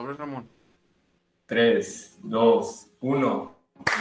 [0.00, 0.48] Sobre Ramón.
[1.44, 3.56] 3, 2, 1.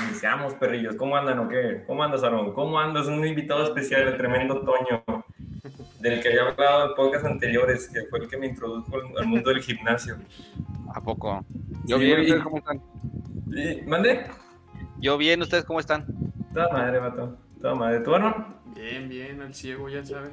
[0.07, 0.95] Iniciamos, perrillos.
[0.95, 1.83] ¿Cómo andan o qué?
[1.85, 2.53] ¿Cómo andas, Aaron?
[2.53, 3.07] ¿Cómo andas?
[3.07, 5.03] Un invitado especial, el tremendo Toño,
[5.99, 9.49] del que había hablado en podcast anteriores, que fue el que me introdujo al mundo
[9.49, 10.15] del gimnasio.
[10.95, 11.43] ¿A poco?
[11.83, 12.81] Yo bien, ¿ustedes cómo están?
[13.85, 14.27] ¿Mande?
[15.01, 16.05] Yo bien, ¿ustedes cómo están?
[16.53, 17.37] Toda madre, vato.
[17.61, 17.99] Toda madre.
[17.99, 18.55] ¿Tú, Aaron?
[18.73, 20.31] Bien, bien, al ciego, ya saben.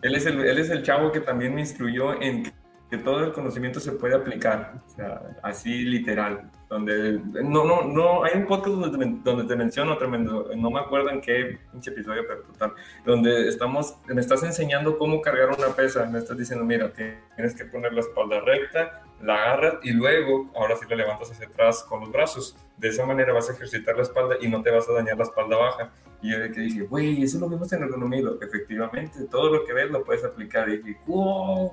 [0.00, 2.44] Él es, el, él es el chavo que también me instruyó en
[2.92, 8.22] que todo el conocimiento se puede aplicar, o sea, así literal, donde no, no, no,
[8.22, 12.24] hay un podcast donde, donde te menciono tremendo, no me acuerdo en qué pinche episodio,
[12.28, 12.74] pero total,
[13.06, 17.64] donde estamos, me estás enseñando cómo cargar una pesa, me estás diciendo, mira, tienes que
[17.64, 22.00] poner la espalda recta, la agarras y luego, ahora sí la levantas hacia atrás con
[22.00, 24.92] los brazos, de esa manera vas a ejercitar la espalda y no te vas a
[24.92, 25.90] dañar la espalda baja.
[26.20, 29.72] Y yo de que dije, güey, eso lo vimos en ergonomía, efectivamente, todo lo que
[29.72, 31.72] ves lo puedes aplicar, y dije, wow,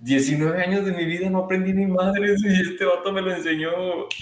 [0.00, 3.70] 19 años de mi vida no aprendí ni madres y este vato me lo enseñó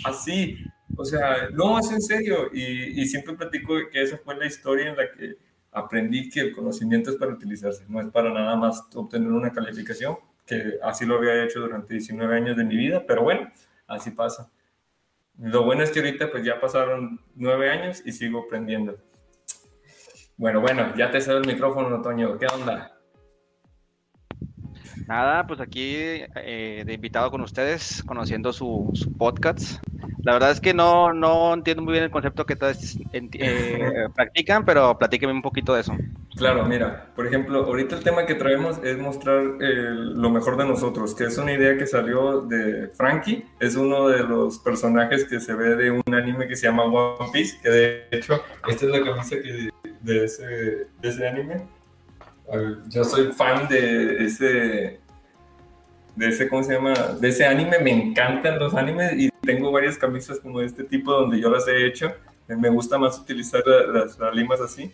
[0.05, 0.59] así.
[0.97, 2.51] O sea, no, es en serio.
[2.53, 5.37] Y, siempre platico que esa fue la historia en la que
[5.71, 10.17] aprendí que el conocimiento es para utilizarse, no es para nada más obtener una calificación,
[10.45, 13.53] que así lo había hecho durante 19 años de mi vida, pero bueno,
[13.87, 14.51] así pasa.
[15.39, 18.99] Lo bueno es que ahorita pues ya pasaron 9 años y sigo aprendiendo.
[20.37, 22.37] Bueno, bueno, ya te cedo el micrófono, Antonio.
[22.39, 22.98] ¿Qué onda?
[25.09, 29.83] Nada, pues aquí eh, de invitado con ustedes, conociendo su, podcast.
[30.23, 34.67] La verdad es que no, no entiendo muy bien el concepto que todos eh, practican,
[34.67, 35.97] pero platíqueme un poquito de eso.
[36.37, 41.15] Claro, mira, por ejemplo, ahorita el tema que traemos es mostrar lo mejor de nosotros,
[41.15, 45.55] que es una idea que salió de Frankie, es uno de los personajes que se
[45.55, 49.03] ve de un anime que se llama One Piece, que de hecho, esta es la
[49.03, 49.71] camisa que,
[50.03, 51.78] de, ese, de ese anime
[52.89, 55.01] yo soy fan de ese,
[56.17, 56.95] de ese, ¿cómo se llama?
[57.21, 61.13] De ese anime, me encantan los animes y tengo varias camisas como de este tipo
[61.13, 62.13] donde yo las he hecho.
[62.47, 64.91] Me gusta más utilizar las, limas así.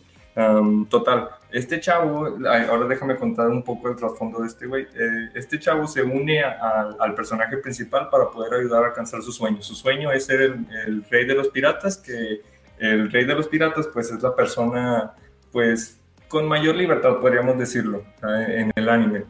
[0.90, 2.36] total, este chavo,
[2.68, 4.88] ahora déjame contar un poco el trasfondo de este güey.
[4.94, 9.62] Eh, este chavo se une al personaje principal para poder ayudar a alcanzar su sueño.
[9.62, 12.42] Su sueño es ser el, el, rey de los piratas, que
[12.78, 15.14] el rey de los piratas pues es la persona
[15.52, 16.00] pues
[16.34, 18.02] con mayor libertad, podríamos decirlo,
[18.48, 19.24] en el anime.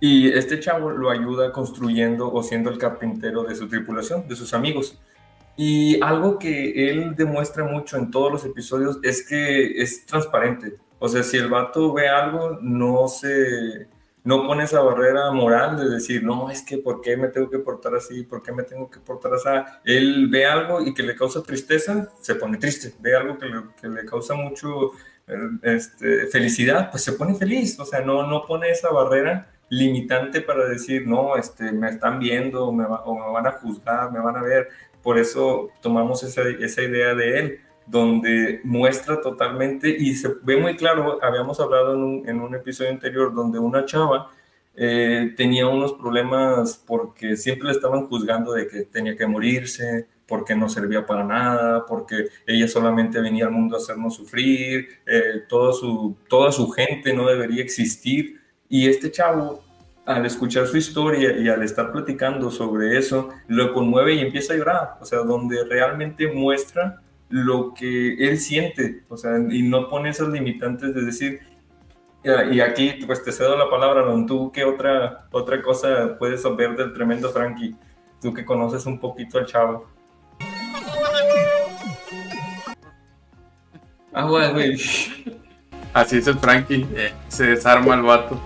[0.00, 4.52] Y este chavo lo ayuda construyendo o siendo el carpintero de su tripulación, de sus
[4.52, 5.00] amigos.
[5.56, 10.74] Y algo que él demuestra mucho en todos los episodios es que es transparente.
[10.98, 13.86] O sea, si el vato ve algo, no se,
[14.26, 17.60] no pone esa barrera moral de decir, no, es que ¿por qué me tengo que
[17.60, 18.24] portar así?
[18.24, 19.48] ¿Por qué me tengo que portar así?
[19.84, 22.92] Él ve algo y que le causa tristeza, se pone triste.
[22.98, 24.90] Ve algo que le, que le causa mucho
[25.62, 27.78] este, felicidad, pues se pone feliz.
[27.78, 32.72] O sea, no, no pone esa barrera limitante para decir, no, este, me están viendo
[32.72, 34.70] me o me van a juzgar, me van a ver.
[35.04, 40.76] Por eso tomamos esa, esa idea de él donde muestra totalmente y se ve muy
[40.76, 44.30] claro, habíamos hablado en un, en un episodio anterior donde una chava
[44.78, 50.54] eh, tenía unos problemas porque siempre le estaban juzgando de que tenía que morirse, porque
[50.54, 56.16] no servía para nada, porque ella solamente venía al mundo a hacernos sufrir, eh, su,
[56.28, 58.40] toda su gente no debería existir.
[58.68, 59.62] Y este chavo,
[60.04, 64.56] al escuchar su historia y al estar platicando sobre eso, lo conmueve y empieza a
[64.56, 70.10] llorar, o sea, donde realmente muestra lo que él siente, o sea, y no pone
[70.10, 71.40] esas limitantes de decir,
[72.50, 76.76] y aquí pues te cedo la palabra, Don, tú qué otra, otra cosa puedes saber
[76.76, 77.76] del tremendo Frankie,
[78.20, 79.86] tú que conoces un poquito al chavo.
[84.12, 84.76] Agua, güey.
[85.92, 88.40] Así es el Frankie, eh, se desarma el vato.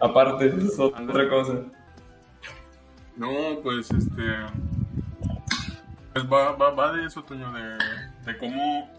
[0.00, 1.54] Aparte, es otra cosa.
[3.16, 4.22] No, pues este
[6.12, 7.78] pues va, va, va de eso, Toño, de,
[8.24, 8.90] de cómo,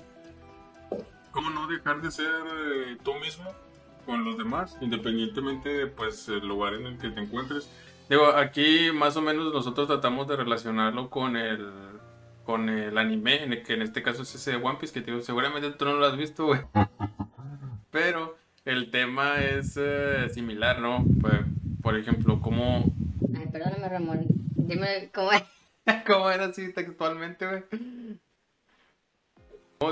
[1.31, 3.51] cómo no dejar de ser eh, tú mismo
[4.05, 7.69] con los demás, independientemente de pues, el lugar en el que te encuentres.
[8.09, 11.69] Digo, aquí más o menos nosotros tratamos de relacionarlo con el,
[12.45, 15.71] con el anime, en que en este caso es ese One Piece, que digo, seguramente
[15.71, 16.61] tú no lo has visto, güey.
[17.91, 21.05] Pero el tema es eh, similar, ¿no?
[21.19, 21.35] Pues,
[21.81, 22.85] por ejemplo, cómo...
[23.37, 24.25] Ay, perdóname, Ramón.
[24.55, 25.60] Dime cómo es.
[26.07, 27.63] ¿Cómo era así textualmente, güey?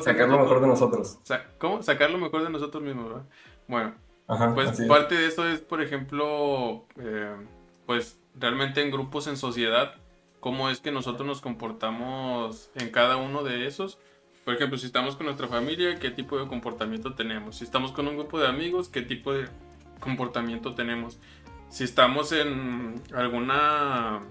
[0.01, 1.19] Sacar lo mejor de nosotros.
[1.57, 1.81] ¿Cómo?
[1.81, 3.25] Sacar lo mejor de nosotros mismos, ¿verdad?
[3.67, 3.95] Bueno,
[4.53, 7.35] pues parte de eso es, por ejemplo, eh,
[7.87, 9.95] pues realmente en grupos en sociedad,
[10.39, 13.97] cómo es que nosotros nos comportamos en cada uno de esos.
[14.45, 17.57] Por ejemplo, si estamos con nuestra familia, ¿qué tipo de comportamiento tenemos?
[17.57, 19.47] Si estamos con un grupo de amigos, ¿qué tipo de
[19.99, 21.19] comportamiento tenemos.
[21.69, 24.21] Si estamos en alguna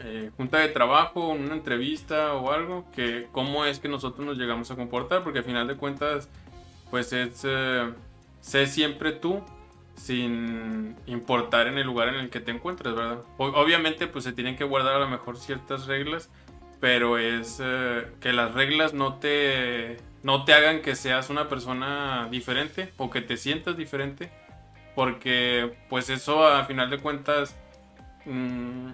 [0.00, 4.70] eh, junta de trabajo, una entrevista o algo, que cómo es que nosotros nos llegamos
[4.70, 6.28] a comportar, porque al final de cuentas,
[6.90, 7.92] pues es eh,
[8.40, 9.42] sé siempre tú
[9.96, 13.18] sin importar en el lugar en el que te encuentres, ¿verdad?
[13.36, 16.30] obviamente pues se tienen que guardar a lo mejor ciertas reglas,
[16.80, 22.28] pero es eh, que las reglas no te, no te hagan que seas una persona
[22.30, 24.30] diferente o que te sientas diferente,
[24.94, 27.56] porque pues eso a final de cuentas
[28.24, 28.90] mm,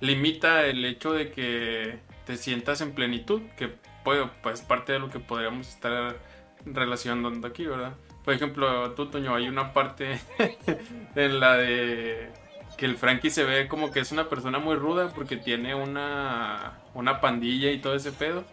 [0.00, 3.72] limita el hecho de que te sientas en plenitud, que
[4.04, 6.16] puede, pues parte de lo que podríamos estar
[6.64, 7.94] relacionando aquí, ¿verdad?
[8.24, 10.20] Por ejemplo, tú, Toño, hay una parte
[11.14, 12.30] en la de
[12.76, 16.78] que el Frankie se ve como que es una persona muy ruda porque tiene una,
[16.94, 18.44] una pandilla y todo ese pedo.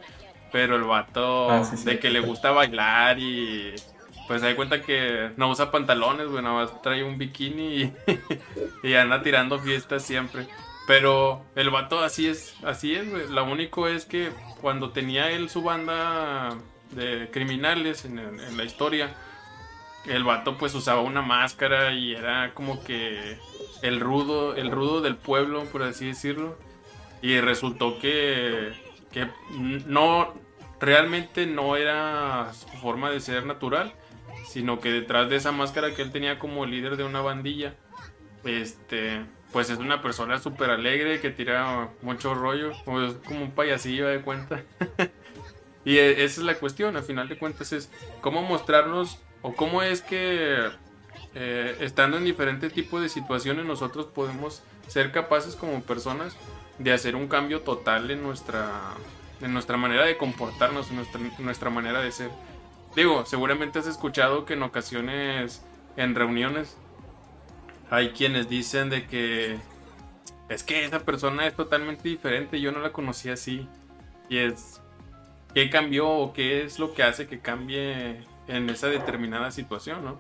[0.51, 3.73] Pero el vato ah, de que le gusta bailar y
[4.27, 7.93] pues se da cuenta que no usa pantalones, güey, nada más trae un bikini y,
[8.83, 10.47] y, anda tirando fiestas siempre.
[10.87, 13.27] Pero el vato así es, así es, güey.
[13.29, 14.29] Lo único es que
[14.61, 16.55] cuando tenía él su banda
[16.91, 19.15] de criminales en, la historia,
[20.05, 23.37] el vato pues usaba una máscara y era como que
[23.81, 26.57] el rudo, el rudo del pueblo, por así decirlo.
[27.21, 28.73] Y resultó que,
[29.11, 30.35] que no,
[30.79, 33.93] realmente no era su forma de ser natural,
[34.47, 37.73] sino que detrás de esa máscara que él tenía como líder de una bandilla,
[38.43, 44.05] este, pues es una persona súper alegre que tira mucho rollo, como, como un payasillo
[44.05, 44.63] de cuenta.
[45.85, 49.81] y e, esa es la cuestión, al final de cuentas es cómo mostrarnos o cómo
[49.81, 50.57] es que
[51.35, 56.35] eh, estando en diferentes tipos de situaciones nosotros podemos ser capaces como personas
[56.77, 58.67] de hacer un cambio total en nuestra,
[59.39, 62.29] en nuestra manera de comportarnos, en nuestra, nuestra manera de ser.
[62.93, 65.63] Digo, seguramente has escuchado que en ocasiones
[65.95, 66.75] en reuniones
[67.89, 69.57] hay quienes dicen de que
[70.49, 73.67] es que esa persona es totalmente diferente, yo no la conocí así.
[74.29, 74.81] Y es,
[75.53, 80.19] ¿qué cambió o qué es lo que hace que cambie en esa determinada situación, ¿no?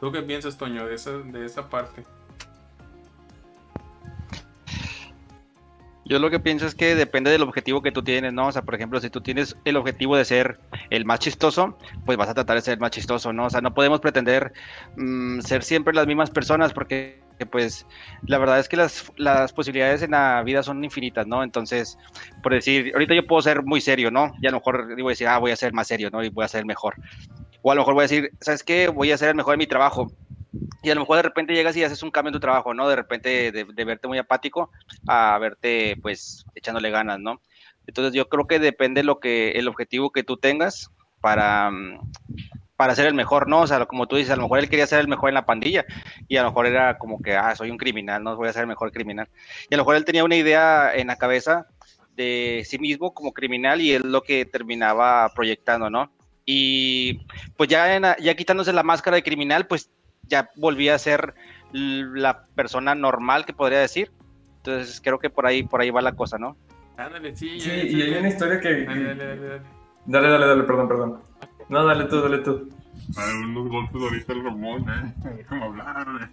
[0.00, 2.04] ¿Tú qué piensas, Toño, de esa, de esa parte?
[6.06, 8.48] Yo lo que pienso es que depende del objetivo que tú tienes, ¿no?
[8.48, 10.58] O sea, por ejemplo, si tú tienes el objetivo de ser
[10.90, 13.46] el más chistoso, pues vas a tratar de ser el más chistoso, ¿no?
[13.46, 14.52] O sea, no podemos pretender
[14.96, 17.86] mm, ser siempre las mismas personas porque, pues,
[18.26, 21.42] la verdad es que las, las, posibilidades en la vida son infinitas, ¿no?
[21.42, 21.96] Entonces,
[22.42, 24.34] por decir, ahorita yo puedo ser muy serio, ¿no?
[24.42, 26.22] Y a lo mejor digo decir, ah, voy a ser más serio, ¿no?
[26.22, 26.96] Y voy a ser mejor.
[27.62, 28.88] O a lo mejor voy a decir, ¿sabes qué?
[28.88, 30.12] Voy a ser el mejor en mi trabajo.
[30.82, 32.88] Y a lo mejor de repente llegas y haces un cambio en tu trabajo, ¿no?
[32.88, 34.70] De repente de, verte muy apático
[35.06, 37.40] a verte, pues, echándole ganas, ¿no?
[37.86, 40.90] Entonces yo creo que depende lo que, el objetivo que tú tengas
[41.20, 41.70] para,
[42.76, 43.60] para ser el mejor, ¿no?
[43.60, 45.46] O sea, como tú dices, a lo mejor él quería ser el mejor en la
[45.46, 45.84] pandilla
[46.28, 48.62] y a lo mejor era como que, ah, soy un criminal, no voy a ser
[48.62, 49.28] el mejor criminal.
[49.70, 51.66] Y a lo mejor él tenía una idea en la cabeza
[52.16, 56.10] de sí mismo como criminal y es lo que terminaba proyectando, ¿no?
[56.46, 57.20] Y
[57.56, 59.90] pues ya, ya quitándose la máscara de criminal, pues
[60.28, 61.34] ya volvía a ser
[61.72, 64.12] la persona normal que podría decir.
[64.58, 66.56] Entonces creo que por ahí, por ahí va la cosa, ¿no?
[66.96, 67.60] Déjale, sí.
[67.60, 68.84] Sí, y hay una historia que...
[68.84, 69.62] Dale, dale, dale, dale.
[70.06, 71.20] Dale, dale, perdón, perdón.
[71.68, 72.68] No, dale tú, dale tú.
[73.16, 75.12] Hay unos golpes ahorita el Ramón, eh.
[75.36, 76.30] Déjame hablar,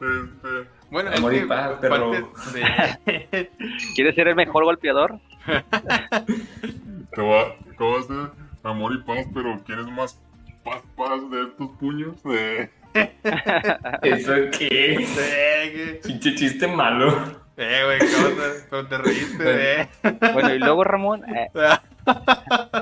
[0.00, 2.10] este, bueno, Amor es que paz, pero...
[2.10, 3.50] de...
[3.94, 5.18] ¿Quieres ser el mejor golpeador?
[7.14, 8.44] te va, ¿Cómo vas a ser?
[8.64, 10.20] amor y paz, pero quieres más
[10.64, 12.22] paz, paz de estos puños.
[12.22, 12.70] De...
[14.02, 16.00] ¿Eso qué?
[16.02, 17.44] Pinche chiste malo.
[17.56, 19.88] Eh, güey, ¿cómo te, pero te reíste, eh.
[20.32, 21.22] Bueno, y luego Ramón.
[21.28, 21.50] Eh.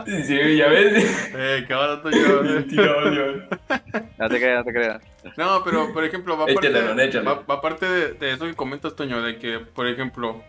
[0.04, 1.30] Sí, ya ves.
[1.36, 2.42] Eh, qué barato yo.
[2.42, 5.02] No te creas, no te creas.
[5.36, 8.96] No, pero por ejemplo, va aparte, de, va, va aparte de, de, eso que comentas,
[8.96, 10.42] Toño, de que, por ejemplo,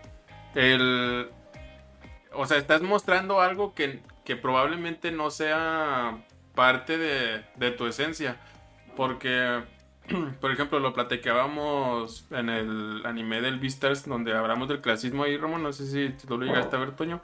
[0.55, 1.29] el.
[2.33, 6.17] O sea, estás mostrando algo que, que probablemente no sea
[6.55, 8.37] parte de, tu esencia.
[8.95, 9.63] Porque,
[10.41, 15.57] por ejemplo, lo platicábamos en el anime del Beastars, donde hablamos del clasismo ahí, Romo.
[15.57, 17.21] No sé si tú lo llegaste a ver, Toño.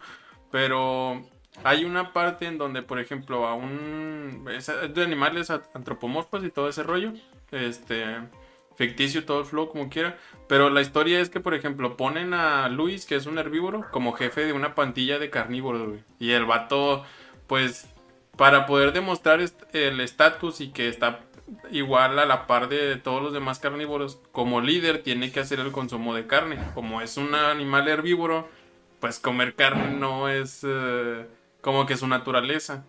[0.52, 1.24] Pero
[1.64, 4.48] hay una parte en donde, por ejemplo, a un.
[4.52, 7.14] Es de animales antropomorfos y todo ese rollo.
[7.52, 8.18] Este.
[8.76, 10.18] Ficticio, todo el flow, como quiera.
[10.48, 14.14] Pero la historia es que, por ejemplo, ponen a Luis, que es un herbívoro, como
[14.14, 17.04] jefe de una pantilla de carnívoros, Y el vato,
[17.48, 17.94] pues,
[18.40, 19.42] para poder demostrar
[19.74, 21.20] el estatus y que está
[21.72, 25.74] igual a la par de todos los demás carnívoros, como líder tiene que hacer el
[25.74, 26.58] consumo de carne.
[26.74, 28.48] Como es un animal herbívoro,
[29.02, 31.28] pues comer carne no es eh,
[31.60, 32.86] como que su naturaleza.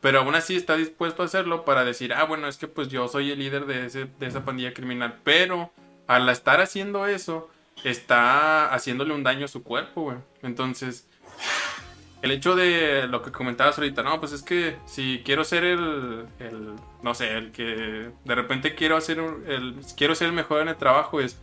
[0.00, 3.06] pero aún así está dispuesto a hacerlo para decir, ah, bueno, es que pues yo
[3.06, 5.72] soy el líder de, ese, de esa pandilla criminal, pero
[6.06, 7.50] al estar haciendo eso,
[7.84, 10.16] está haciéndole un daño a su cuerpo, güey.
[10.42, 11.06] Entonces,
[12.26, 16.26] el hecho de lo que comentabas ahorita, no, pues es que si quiero ser el,
[17.02, 20.76] no sé, el que de repente quiero hacer el, quiero ser el mejor en el
[20.76, 21.38] trabajo es,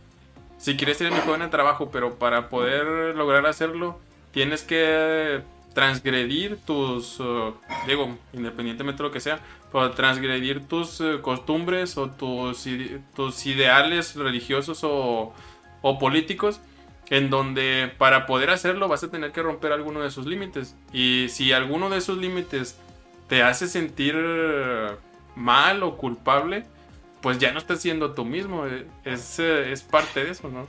[0.58, 3.98] si quieres ser el mejor en el trabajo, pero para poder lograr hacerlo,
[4.30, 5.40] tienes que
[5.72, 7.54] transgredir tus, uh,
[7.86, 9.40] digo, independientemente de lo que sea,
[9.72, 12.68] pero transgredir tus uh, costumbres o tus,
[13.16, 15.32] tus ideales religiosos o
[15.98, 16.60] políticos
[17.10, 20.76] en donde para poder hacerlo vas a tener que romper alguno de esos límites.
[20.92, 22.78] Y si alguno de esos límites
[23.28, 24.16] te hace sentir
[25.36, 26.64] mal o culpable,
[27.20, 28.66] pues ya no estás siendo tú mismo.
[29.04, 30.66] Es, es parte de eso, ¿no?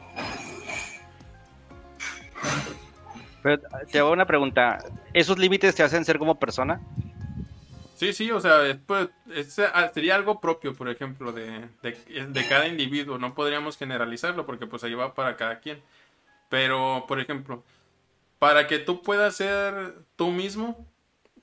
[3.44, 3.62] Pero
[3.92, 4.80] te hago una pregunta.
[5.14, 6.82] ¿Esos límites te hacen ser como persona?
[7.96, 9.10] Sí, sí, o sea, pues,
[9.74, 13.18] ah, sería algo propio, por ejemplo, de, de, de, cada individuo.
[13.18, 15.80] No podríamos generalizarlo porque pues ahí va para cada quien.
[16.50, 17.64] Pero, por ejemplo,
[18.40, 20.88] para que tú puedas ser tú mismo,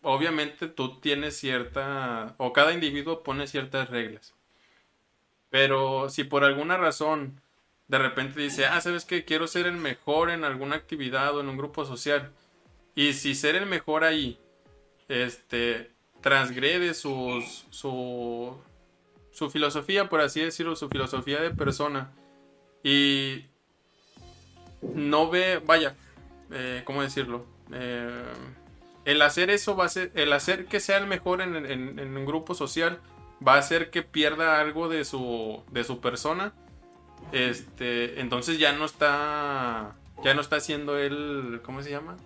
[0.02, 4.35] obviamente tú tienes cierta, o cada individuo pone ciertas reglas.
[5.50, 7.40] Pero si por alguna razón
[7.88, 11.49] de repente dice, ah, sabes que quiero ser el mejor en alguna actividad o en
[11.50, 12.32] un grupo social,
[12.94, 14.38] y si ser el mejor ahí,
[15.09, 15.90] este,
[16.23, 18.56] transgrede sus, su,
[19.30, 22.12] su filosofía, por así decirlo, su filosofía de persona,
[24.94, 25.94] no ve, vaya,
[26.50, 27.46] eh, ¿cómo decirlo?
[27.72, 28.25] Eh,
[29.04, 32.54] el hacer eso va a ser, el hacer que sea el mejor en, un grupo
[32.54, 33.00] social
[33.46, 36.52] va a hacer que pierda algo de su, de su persona.
[37.32, 42.16] Este, entonces ya no está, ya no está siendo él, ¿cómo se llama?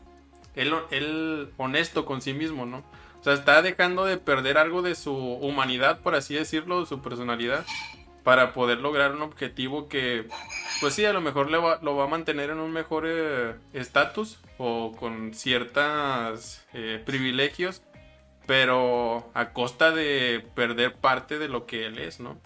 [0.54, 2.78] Él, él honesto con sí mismo, ¿no?
[3.20, 7.00] O sea, está dejando de perder algo de su humanidad, por así decirlo, de su
[7.00, 7.64] personalidad,
[8.26, 10.26] para poder lograr un objetivo que,
[10.80, 14.90] pues sí, a lo mejor lo va a mantener en un mejor eh, estatus o
[14.98, 17.82] con ciertos eh, privilegios,
[18.44, 22.36] pero a costa de perder parte de lo que él es, ¿no?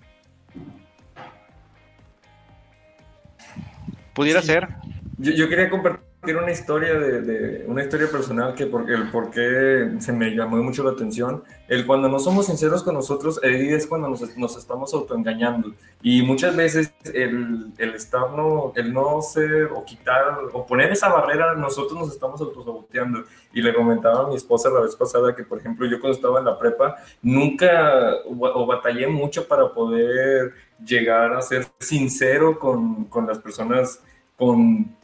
[4.12, 4.68] Pudiera ser.
[5.16, 9.30] Yo, yo, quería compartir era una historia de, una historia personal que porque el por
[9.30, 11.42] qué se me llamó mucho la atención.
[11.66, 15.72] El cuando no somos sinceros con nosotros, ahí es cuando nos, nos estamos autoengañando.
[16.02, 21.08] Y muchas veces el, el estar no, el no ser o quitar o poner esa
[21.08, 23.24] barrera, nosotros nos estamos autosaboteando.
[23.54, 26.38] Y le comentaba a mi esposa la vez pasada que, por ejemplo, yo cuando estaba
[26.38, 30.52] en la prepa, nunca o, o batallé mucho para poder
[30.84, 34.02] llegar a ser sincero con, con las personas
[34.36, 35.00] con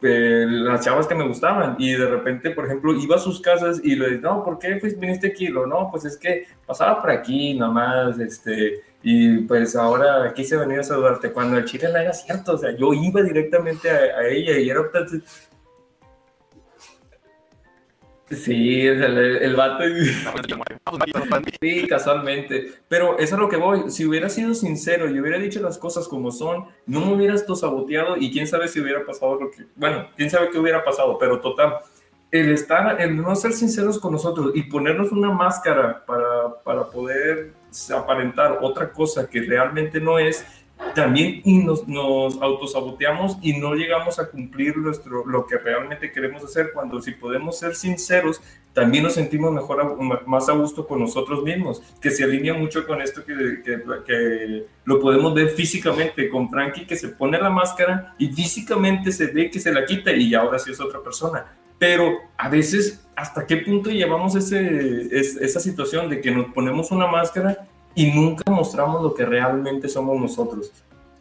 [0.00, 3.96] las chavas que me gustaban y de repente, por ejemplo, iba a sus casas y
[3.96, 5.48] le dije, no, ¿por qué pues, viniste aquí?
[5.48, 10.84] no, pues es que pasaba por aquí nomás, este, y pues ahora quise venir a
[10.84, 14.58] saludarte cuando el chile no era cierto, o sea, yo iba directamente a, a ella
[14.58, 14.82] y era
[18.30, 19.84] Sí, el, el, vato.
[21.60, 22.72] Sí, casualmente.
[22.88, 23.90] Pero eso es lo que voy.
[23.90, 27.56] Si hubiera sido sincero y hubiera dicho las cosas como son, no me hubieras tú
[27.56, 29.66] saboteado y quién sabe si hubiera pasado lo que.
[29.76, 31.76] Bueno, quién sabe qué hubiera pasado, pero total.
[32.30, 37.52] El estar, el no ser sinceros con nosotros y ponernos una máscara para, para poder
[37.94, 40.44] aparentar otra cosa que realmente no es,
[40.94, 46.44] también y nos, nos, autosaboteamos y no llegamos a cumplir nuestro, lo que realmente queremos
[46.44, 48.40] hacer, cuando si podemos ser sinceros,
[48.72, 53.02] también nos sentimos mejor, más a gusto con nosotros mismos, que se alinea mucho con
[53.02, 53.62] esto que,
[54.06, 59.26] que, lo podemos ver físicamente con Frankie, que se pone la máscara y físicamente se
[59.26, 61.44] ve que se la quita y ahora sí es otra persona.
[61.78, 67.06] Pero a veces, ¿hasta qué punto llevamos ese, esa situación de que nos ponemos una
[67.06, 67.67] máscara
[67.98, 70.70] y nunca mostramos lo que realmente somos nosotros.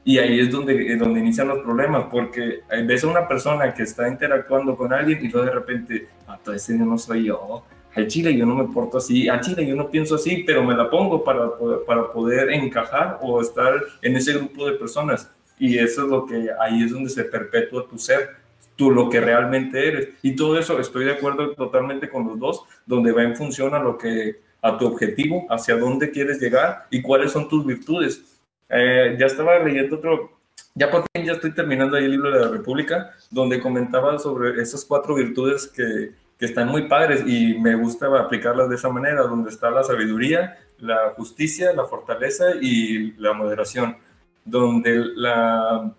[0.05, 4.07] Y ahí es donde, donde inician los problemas, porque ves a una persona que está
[4.07, 7.63] interactuando con alguien y luego de repente, ah, ese no soy yo,
[7.95, 10.77] al chile yo no me porto así, al chile yo no pienso así, pero me
[10.77, 11.49] la pongo para,
[11.87, 15.31] para poder encajar o estar en ese grupo de personas.
[15.57, 18.35] Y eso es lo que ahí es donde se perpetúa tu ser,
[18.75, 20.09] tú lo que realmente eres.
[20.21, 23.79] Y todo eso estoy de acuerdo totalmente con los dos, donde va en función a
[23.79, 28.23] lo que a tu objetivo, hacia dónde quieres llegar y cuáles son tus virtudes.
[28.69, 30.31] Eh, ya estaba leyendo otro,
[30.75, 34.83] ya por ya estoy terminando ahí el libro de la República, donde comentaba sobre esas
[34.85, 39.49] cuatro virtudes que, que están muy padres y me gusta aplicarlas de esa manera, donde
[39.49, 43.97] está la sabiduría, la justicia, la fortaleza y la moderación,
[44.45, 45.91] donde la,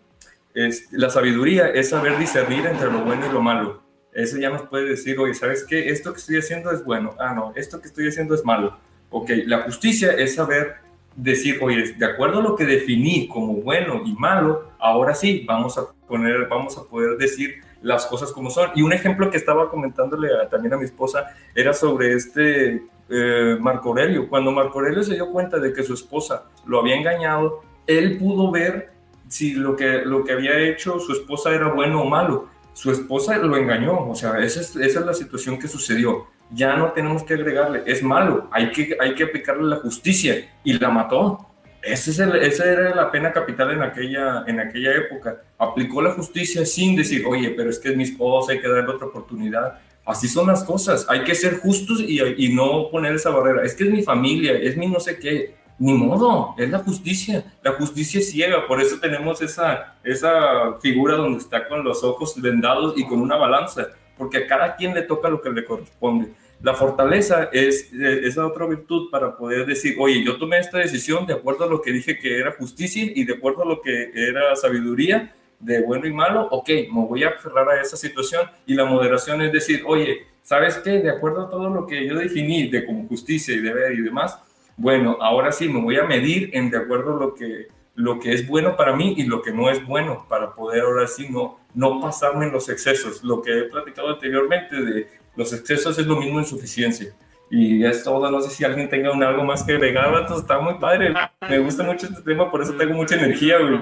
[0.93, 3.88] la sabiduría es saber discernir entre lo bueno y lo malo
[4.23, 5.91] eso ya nos puede decir, oye, ¿sabes qué?
[5.91, 7.15] Esto que estoy haciendo es bueno.
[7.19, 8.77] Ah, no, esto que estoy haciendo es malo.
[9.11, 10.77] Ok, la justicia es saber
[11.15, 15.79] decir, oye, de acuerdo a lo que definí como bueno y malo, ahora sí, vamos
[15.79, 18.71] a poner, vamos a poder decir las cosas como son.
[18.75, 23.91] Y un ejemplo que estaba comentándole también a mi esposa era sobre este eh, Marco
[23.91, 24.29] Aurelio.
[24.29, 28.51] Cuando Marco Aurelio se dio cuenta de que su esposa lo había engañado, él pudo
[28.51, 28.91] ver
[29.29, 32.49] si lo que, lo que había hecho su esposa era bueno o malo.
[32.79, 37.25] Su esposa lo engañó, o sea, esa es, la situación que sucedió ya no tenemos
[37.25, 41.45] que agregarle, es malo, hay que, hay que aplicarle la justicia y la mató.
[41.83, 45.43] Ese es esa era la pena capital en aquella, en aquella época.
[45.59, 48.89] Aplicó la justicia sin decir, oye, pero es que es mi esposa, hay que darle
[48.89, 49.81] otra oportunidad.
[50.07, 53.65] Así son las cosas, hay que ser justos y, y no poner esa barrera.
[53.65, 55.57] Es que es mi familia, es mi no sé qué.
[55.79, 57.45] Ni modo, es la justicia.
[57.63, 62.41] La justicia es ciega, por eso tenemos esa, esa figura donde está con los ojos
[62.41, 66.33] vendados y con una balanza porque a cada quien le toca lo que le corresponde.
[66.61, 71.35] La fortaleza es esa otra virtud para poder decir, oye, yo tomé esta decisión de
[71.35, 74.57] acuerdo a lo que dije que era justicia y de acuerdo a lo que era
[74.57, 78.85] sabiduría, de bueno y malo, ok, me voy a aferrar a esa situación y la
[78.85, 81.01] moderación es decir, oye, ¿sabes qué?
[81.01, 84.39] De acuerdo a todo lo que yo definí de como justicia y deber y demás,
[84.79, 87.69] bueno, ahora sí me voy a medir en de acuerdo a lo que
[87.99, 91.09] lo que es bueno para mí y lo que no es bueno para poder ahora
[91.09, 93.25] sí no, no pasarme en los excesos.
[93.25, 97.13] Lo que he platicado anteriormente de los excesos es lo mismo insuficiencia.
[97.51, 100.61] Y es todo, no sé si alguien tenga un algo más que agregar, entonces está
[100.61, 101.13] muy padre.
[101.49, 103.81] Me gusta mucho este tema, por eso tengo mucha energía, güey.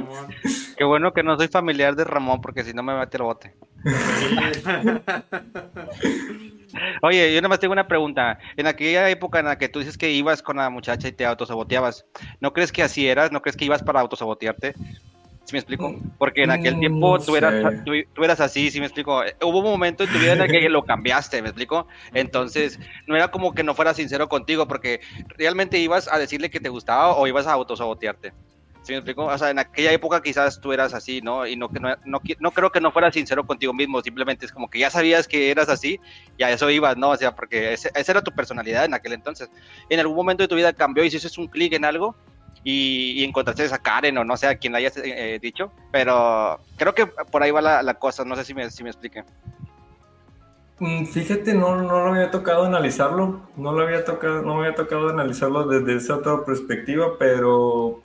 [0.79, 3.55] Qué bueno que no soy familiar de Ramón, porque si no me mete el bote.
[7.03, 8.39] Oye, yo nada más tengo una pregunta.
[8.57, 11.25] En aquella época en la que tú dices que ibas con la muchacha y te
[11.25, 12.07] autosaboteabas,
[12.41, 13.33] ¿no crees que así eras?
[13.33, 14.75] ¿No crees que ibas para autosabotearte?
[15.47, 15.95] ¿Sí me explico?
[16.19, 19.23] Porque en aquel tiempo tú eras, tú, eras así, ¿sí me explico?
[19.43, 21.87] Hubo un momento en tu vida en el que lo cambiaste, ¿me explico?
[22.15, 25.01] Entonces, no era como que no fuera sincero contigo, porque
[25.39, 28.33] realmente ibas a decirle que te gustaba o ibas a autosabotearte.
[28.87, 29.25] ¿Sí me explico?
[29.25, 31.45] O sea, en aquella época quizás tú eras así, ¿no?
[31.45, 34.71] Y no, no, no, no creo que no fueras sincero contigo mismo, simplemente es como
[34.71, 35.99] que ya sabías que eras así
[36.39, 37.11] y a eso ibas, ¿no?
[37.11, 39.51] O sea, porque esa era tu personalidad en aquel entonces.
[39.91, 42.15] En algún momento de tu vida cambió y hiciste un clic en algo
[42.63, 46.95] y, encontraste esa Karen o no sé a quién la hayas eh, dicho, pero creo
[46.95, 49.25] que por ahí va la, cosa, no sé si me, si me explique.
[50.79, 54.77] Mm, fíjate, no, no lo había tocado analizarlo, no lo había tocado, no me había
[54.77, 58.05] tocado analizarlo desde esa otra perspectiva, pero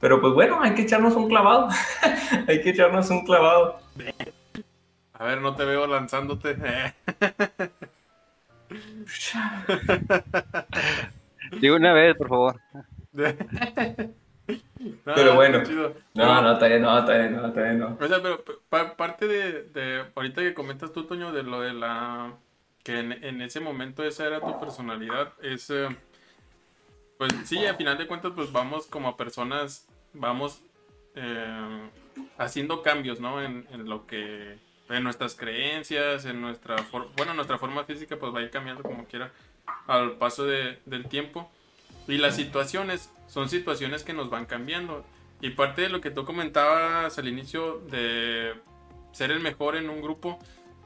[0.00, 1.68] pero pues bueno, hay que echarnos un clavado.
[2.48, 3.78] hay que echarnos un clavado.
[5.12, 6.56] A ver, no te veo lanzándote.
[11.60, 12.60] Digo una vez, por favor.
[15.04, 15.62] pero bueno.
[16.14, 17.98] No, no, está bien, no, está bien, no, está bien, no.
[18.00, 18.44] O sea, pero
[18.96, 22.34] parte de, de, ahorita que comentas tú, Toño, de lo de la...
[22.84, 25.70] que en, en ese momento esa era tu personalidad, es...
[25.70, 25.88] Eh,
[27.18, 30.62] pues sí, a final de cuentas, pues vamos como personas, vamos
[31.16, 31.90] eh,
[32.38, 33.42] haciendo cambios, ¿no?
[33.42, 34.56] En, lo que,
[34.88, 36.76] en nuestras creencias, en nuestra,
[37.16, 39.32] bueno, nuestra forma física, pues va a ir cambiando como quiera
[39.88, 41.50] al paso del tiempo.
[42.06, 45.04] Y las situaciones son situaciones que nos van cambiando.
[45.40, 48.54] Y parte de lo que tú comentabas al inicio de
[49.10, 50.38] ser el mejor en un grupo,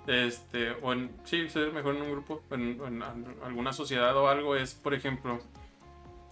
[0.06, 3.02] este, o en, sí, ser el mejor en un grupo, en
[3.44, 5.38] alguna sociedad o algo, es, por ejemplo,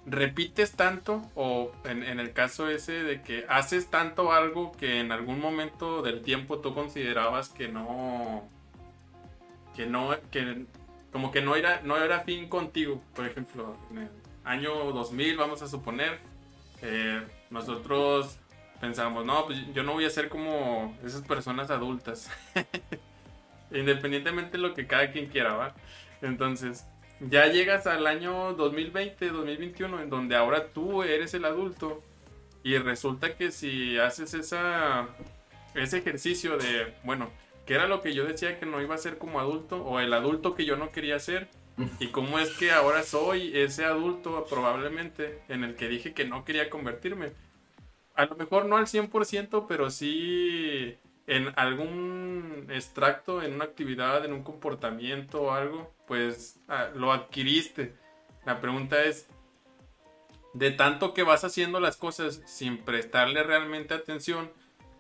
[0.07, 5.41] repites tanto o en, el caso ese de que haces tanto algo que en algún
[5.41, 8.49] momento del tiempo tú considerabas que no
[9.77, 10.65] que no que
[11.13, 13.03] como que no era no era fin contigo.
[13.15, 14.11] Por ejemplo en el
[14.45, 16.19] año 2000 vamos a suponer
[17.51, 18.39] nosotros
[18.81, 22.31] pensamos no pues yo no voy a ser como esas personas adultas
[23.71, 25.75] independientemente de lo que cada quien quiera va
[26.23, 26.87] entonces
[27.21, 32.03] ya llegas al año 2020, 2021, en donde ahora tú eres el adulto
[32.63, 35.09] y resulta que si haces esa,
[35.75, 37.31] ese ejercicio de, bueno,
[37.67, 40.13] ¿qué era lo que yo decía que no iba a ser como adulto o el
[40.13, 41.49] adulto que yo no quería ser?
[42.01, 46.45] ¿Y cómo es que ahora soy ese adulto probablemente en el que dije que no
[46.45, 47.33] quería convertirme?
[48.15, 50.99] A lo mejor no al 100%, pero sí
[51.31, 57.95] en algún extracto, en una actividad, en un comportamiento o algo, pues ah, lo adquiriste.
[58.45, 59.29] La pregunta es,
[60.55, 64.51] de tanto que vas haciendo las cosas sin prestarle realmente atención,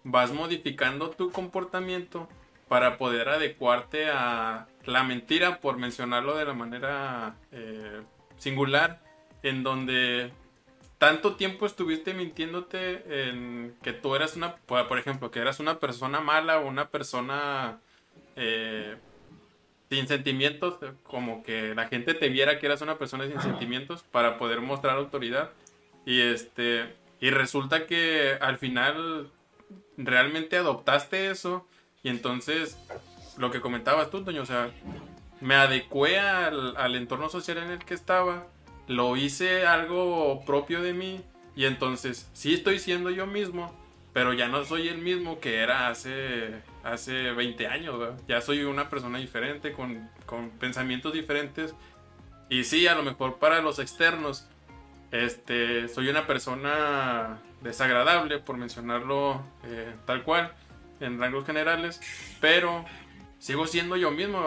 [0.05, 2.29] vas modificando tu comportamiento
[2.69, 8.03] para poder adecuarte a la mentira, por mencionarlo de la manera eh,
[8.37, 9.03] singular,
[9.43, 10.33] en donde
[11.01, 16.21] tanto tiempo estuviste mintiéndote en que tú eras una, por ejemplo, que eras una persona
[16.21, 17.79] mala o una persona,
[18.37, 18.97] eh,
[19.89, 24.37] sin sentimientos, como que la gente te viera que eras una persona sin sentimientos para
[24.37, 25.49] poder mostrar autoridad.
[26.05, 29.31] Y este y resulta que al final
[29.97, 31.67] realmente adoptaste eso
[32.03, 32.77] y entonces
[33.39, 34.71] lo que comentabas tú, Toño, o sea,
[35.41, 38.49] me adecué al entorno social en el que estaba,
[38.91, 41.21] lo hice algo propio de mí
[41.55, 43.73] y entonces sí estoy siendo yo mismo,
[44.13, 48.91] pero ya no soy el mismo que era hace, hace 20 años, ya soy una
[48.91, 51.73] persona diferente, con, con, pensamientos diferentes.
[52.49, 54.49] Y sí, a lo mejor para los externos,
[55.13, 60.53] este, soy una persona desagradable, por mencionarlo eh, tal cual,
[60.99, 62.01] en rangos generales,
[62.41, 62.85] pero
[63.39, 64.45] sigo siendo yo mismo,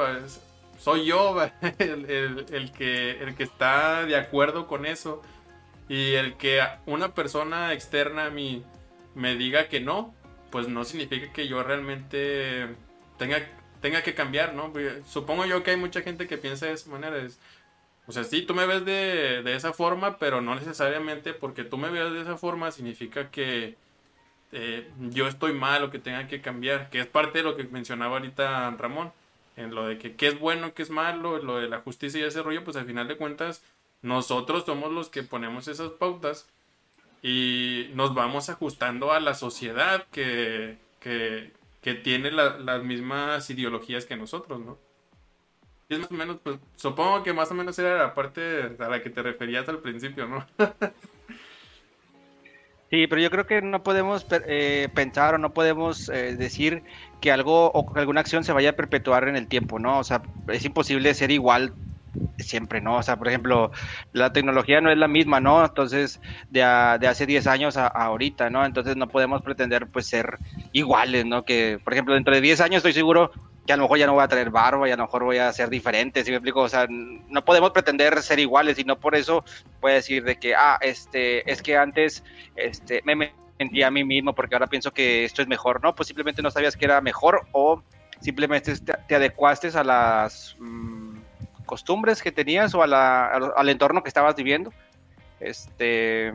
[0.83, 1.41] soy yo
[1.79, 5.21] el, el, el, que, el que está de acuerdo con eso.
[5.87, 8.63] Y el que una persona externa a mí
[9.15, 10.13] me diga que no,
[10.51, 12.67] pues no significa que yo realmente
[13.17, 13.37] tenga,
[13.81, 14.73] tenga que cambiar, ¿no?
[15.07, 17.17] Supongo yo que hay mucha gente que piensa de esa manera.
[17.17, 17.39] Es,
[18.05, 21.77] o sea, sí, tú me ves de, de, esa forma, pero no necesariamente porque tú
[21.77, 23.77] me veas de esa forma significa que
[24.51, 27.63] eh, yo estoy mal o que tenga que cambiar, que es parte de lo que
[27.65, 29.13] mencionaba ahorita Ramón,
[29.55, 32.23] en lo de que qué es bueno, qué es malo, lo de la justicia y
[32.23, 33.63] ese rollo, pues al final de cuentas
[34.01, 36.49] nosotros somos los que ponemos esas pautas
[37.21, 44.05] y nos vamos ajustando a la sociedad que, que, que tiene la, las mismas ideologías
[44.05, 44.77] que nosotros, ¿no?
[45.89, 48.89] Y es más o menos, pues supongo que más o menos era la parte a
[48.89, 50.45] la que te referías al principio, ¿no?
[52.93, 56.83] Sí, pero yo creo que no podemos eh, pensar o no podemos eh, decir
[57.21, 59.97] que algo o que alguna acción se vaya a perpetuar en el tiempo, ¿no?
[59.97, 61.73] O sea, es imposible ser igual
[62.37, 62.97] siempre, ¿no?
[62.97, 63.71] O sea, por ejemplo,
[64.11, 65.65] la tecnología no es la misma, ¿no?
[65.65, 68.63] Entonces, de, de hace 10 años a, ahorita, ¿no?
[68.63, 70.37] Entonces no podemos pretender, pues, ser
[70.71, 71.45] iguales, ¿no?
[71.45, 73.31] Que, por ejemplo, dentro de 10 años estoy seguro
[73.65, 75.37] que a lo mejor ya no voy a traer barba y a lo mejor voy
[75.37, 76.61] a ser diferente, ¿sí me explico?
[76.61, 79.43] O sea, no podemos pretender ser iguales y no por eso
[79.79, 82.23] puede decir de que, ah, este, es que antes,
[82.55, 85.95] este, me mentí a mí mismo porque ahora pienso que esto es mejor, ¿no?
[85.95, 87.81] Pues simplemente no sabías que era mejor o
[88.19, 90.55] simplemente te, te adecuaste a las...
[90.59, 91.13] Mmm,
[91.65, 94.71] costumbres que tenías o a la, al entorno que estabas viviendo.
[95.39, 96.31] Este,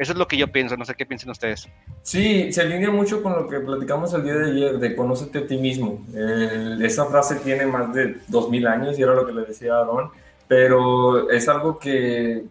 [0.00, 1.68] eso es lo que yo pienso, no sé qué piensan ustedes.
[2.02, 5.46] Sí, se alinea mucho con lo que platicamos el día de ayer, de conócete a
[5.46, 6.02] ti mismo.
[6.80, 10.10] esa frase tiene más de 2000 años y era lo que le decía a Aaron,
[10.48, 12.44] pero es algo que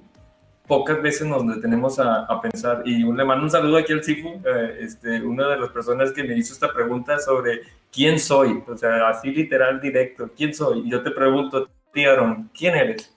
[0.67, 2.83] pocas veces nos detenemos a, a pensar.
[2.85, 6.23] Y le mando un saludo aquí al Sifu, eh, este, una de las personas que
[6.23, 10.81] me hizo esta pregunta sobre quién soy, o sea, así literal, directo, quién soy.
[10.85, 13.11] Y yo te pregunto, Aaron, ¿quién eres?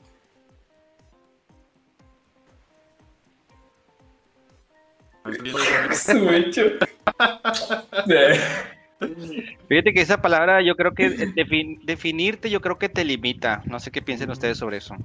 [9.69, 13.63] Fíjate que esa palabra yo creo que definirte yo creo que te limita.
[13.67, 14.97] No sé qué piensen ustedes sobre eso.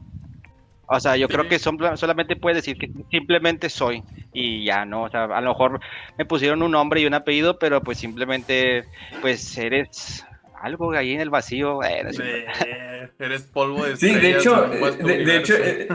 [0.89, 5.03] O sea, yo creo que son, solamente puedes decir que simplemente soy y ya, ¿no?
[5.03, 5.81] O sea, a lo mejor
[6.17, 8.85] me pusieron un nombre y un apellido, pero pues simplemente
[9.21, 10.25] pues eres
[10.61, 11.83] algo ahí en el vacío.
[11.83, 15.55] Eh, eres polvo de Sí, de hecho, de, de, hecho.
[15.57, 15.89] Eh,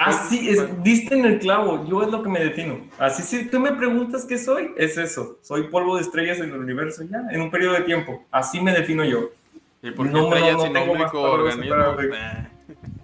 [0.00, 2.80] así es, diste en el clavo, yo es lo que me defino.
[2.98, 5.38] Así si tú me preguntas qué soy, es eso.
[5.42, 8.24] Soy polvo de estrellas en el universo ya, en un periodo de tiempo.
[8.30, 9.30] Así me defino yo.
[9.82, 11.74] ¿Y por qué no, estrellas no, no, no tengo organismo?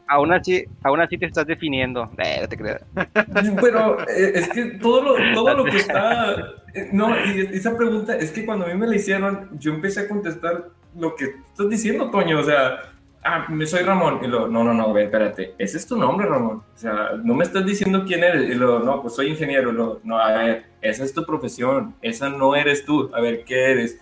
[0.09, 2.11] Aún así, aún así te estás definiendo.
[2.19, 2.83] Eh, no te creas.
[3.61, 6.37] Pero eh, es que todo lo, todo lo que está.
[6.75, 10.01] Eh, no, y esa pregunta es que cuando a mí me la hicieron, yo empecé
[10.01, 12.39] a contestar lo que estás diciendo, Toño.
[12.39, 12.79] O sea,
[13.27, 14.21] ah, soy Ramón.
[14.23, 15.55] Y lo, no, no, no, espérate.
[15.59, 16.63] Ese es tu nombre, Ramón.
[16.75, 18.49] O sea, no me estás diciendo quién eres.
[18.49, 19.73] Y lo, no, pues soy ingeniero.
[19.73, 21.95] Lo, no, a ver, esa es tu profesión.
[22.01, 23.11] Esa no eres tú.
[23.15, 24.01] A ver, ¿qué eres?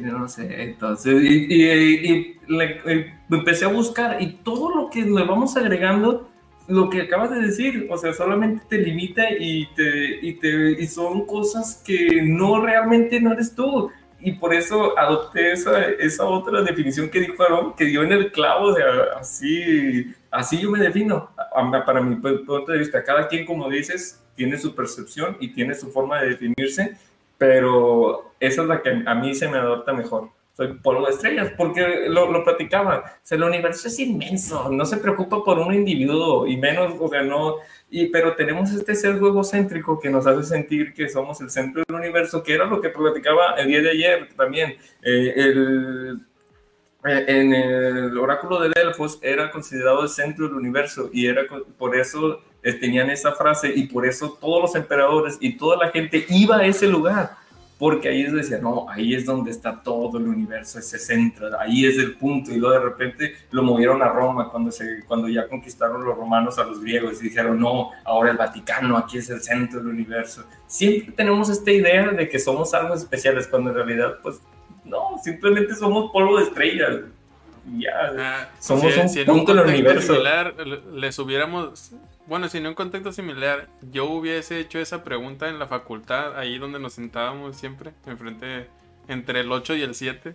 [0.00, 0.62] no sé.
[0.62, 2.38] Entonces, y,
[3.30, 6.28] empecé a buscar y todo lo que le vamos agregando,
[6.68, 10.86] lo que acabas de decir, o sea, solamente te limita y, te, y, te, y
[10.86, 13.90] son cosas que no realmente no eres tú.
[14.22, 18.32] Y por eso adopté esa, esa otra definición que dijo Aaron, que dio en el
[18.32, 18.74] clavo,
[19.18, 21.30] así, así yo me defino,
[21.86, 23.02] para mi punto de vista.
[23.02, 26.96] Cada quien, como dices, tiene su percepción y tiene su forma de definirse
[27.42, 30.28] pero esa es la que a mí se me adopta mejor.
[30.56, 32.98] Soy polvo de estrellas, porque lo, lo platicaba.
[32.98, 37.08] O sea, el universo es inmenso, no se preocupa por un individuo y menos, o
[37.08, 37.56] sea, no.
[37.94, 41.94] Y, pero tenemos este ser egocéntrico que nos hace sentir que somos el centro del
[41.94, 44.78] universo, que era lo que platicaba el día de ayer también.
[45.02, 46.18] Eh, el,
[47.04, 51.42] eh, en el oráculo de Delfos era considerado el centro del universo y era
[51.76, 56.24] por eso tenían esa frase y por eso todos los emperadores y toda la gente
[56.30, 57.32] iba a ese lugar,
[57.82, 61.84] porque ahí es decía, no, ahí es donde está todo el universo, ese centro, ahí
[61.84, 65.48] es el punto, y luego de repente lo movieron a Roma cuando, se, cuando ya
[65.48, 69.40] conquistaron los romanos a los griegos y dijeron, no, ahora el Vaticano, aquí es el
[69.40, 70.44] centro del universo.
[70.68, 74.40] Siempre tenemos esta idea de que somos algo especiales, cuando en realidad, pues,
[74.84, 77.00] no, simplemente somos polvo de estrellas.
[77.78, 80.12] Ya, Ah, somos si- un si en punto del contexto universo.
[80.14, 81.92] similar, le- les hubiéramos,
[82.26, 86.58] bueno, si en un contexto similar, yo hubiese hecho esa pregunta en la facultad, ahí
[86.58, 88.66] donde nos sentábamos siempre, enfrente,
[89.08, 90.34] entre el 8 y el 7,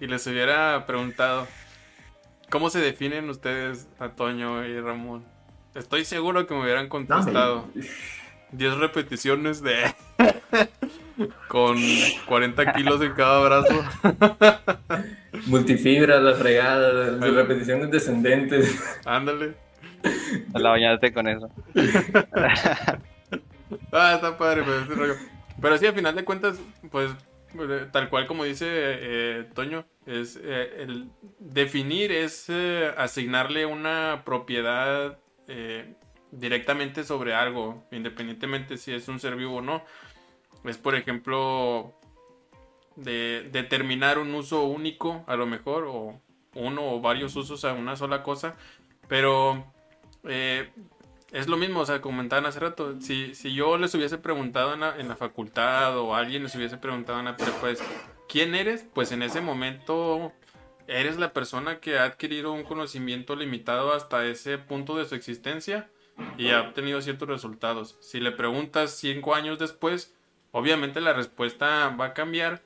[0.00, 1.46] y les hubiera preguntado,
[2.50, 5.24] ¿cómo se definen ustedes, Antonio y Ramón?
[5.74, 7.66] Estoy seguro que me hubieran contestado
[8.52, 9.94] 10 repeticiones de...
[11.48, 11.78] con
[12.26, 13.84] 40 kilos en cada brazo.
[15.46, 18.78] Multifibra, la fregada, de repeticiones descendentes.
[19.04, 19.54] Ándale.
[20.54, 21.50] La bañaste con eso.
[23.90, 25.16] Ah, está padre, pero.
[25.60, 26.58] Pero sí, al final de cuentas,
[26.90, 27.10] pues,
[27.58, 34.22] eh, tal cual como dice eh, Toño, es eh, el definir es eh, asignarle una
[34.24, 35.94] propiedad eh,
[36.30, 39.82] directamente sobre algo, independientemente si es un ser vivo o no.
[40.66, 41.94] Es, por ejemplo,
[42.96, 46.20] de determinar un uso único, a lo mejor, o
[46.54, 48.56] uno o varios usos a una sola cosa,
[49.08, 49.72] pero
[50.24, 50.70] eh,
[51.32, 54.80] es lo mismo, o sea, comentaban hace rato, si, si yo les hubiese preguntado en
[54.80, 57.82] la, en la facultad o alguien les hubiese preguntado en la prepa, pues,
[58.28, 58.86] ¿quién eres?
[58.94, 60.32] Pues en ese momento
[60.88, 65.90] eres la persona que ha adquirido un conocimiento limitado hasta ese punto de su existencia
[66.38, 67.96] y ha obtenido ciertos resultados.
[68.00, 70.15] Si le preguntas cinco años después,
[70.52, 72.62] obviamente la respuesta va a cambiar.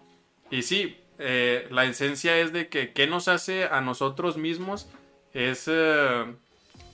[0.50, 4.88] Y sí, eh, la esencia es de que qué nos hace a nosotros mismos
[5.32, 5.64] es...
[5.68, 6.24] eh,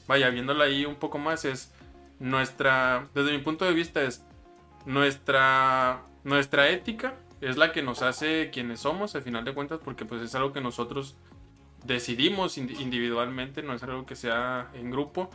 [0.08, 1.72] vaya, viéndola ahí un poco más, es
[2.20, 4.24] nuestra, desde mi punto de vista, es
[4.84, 10.04] nuestra, nuestra ética, es la que nos hace quienes somos, al final de cuentas, porque
[10.04, 11.16] pues es algo que nosotros
[11.84, 15.28] decidimos indi- individualmente, no es algo que sea en grupo.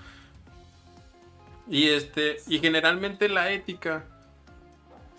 [1.68, 4.06] Y este, y generalmente la ética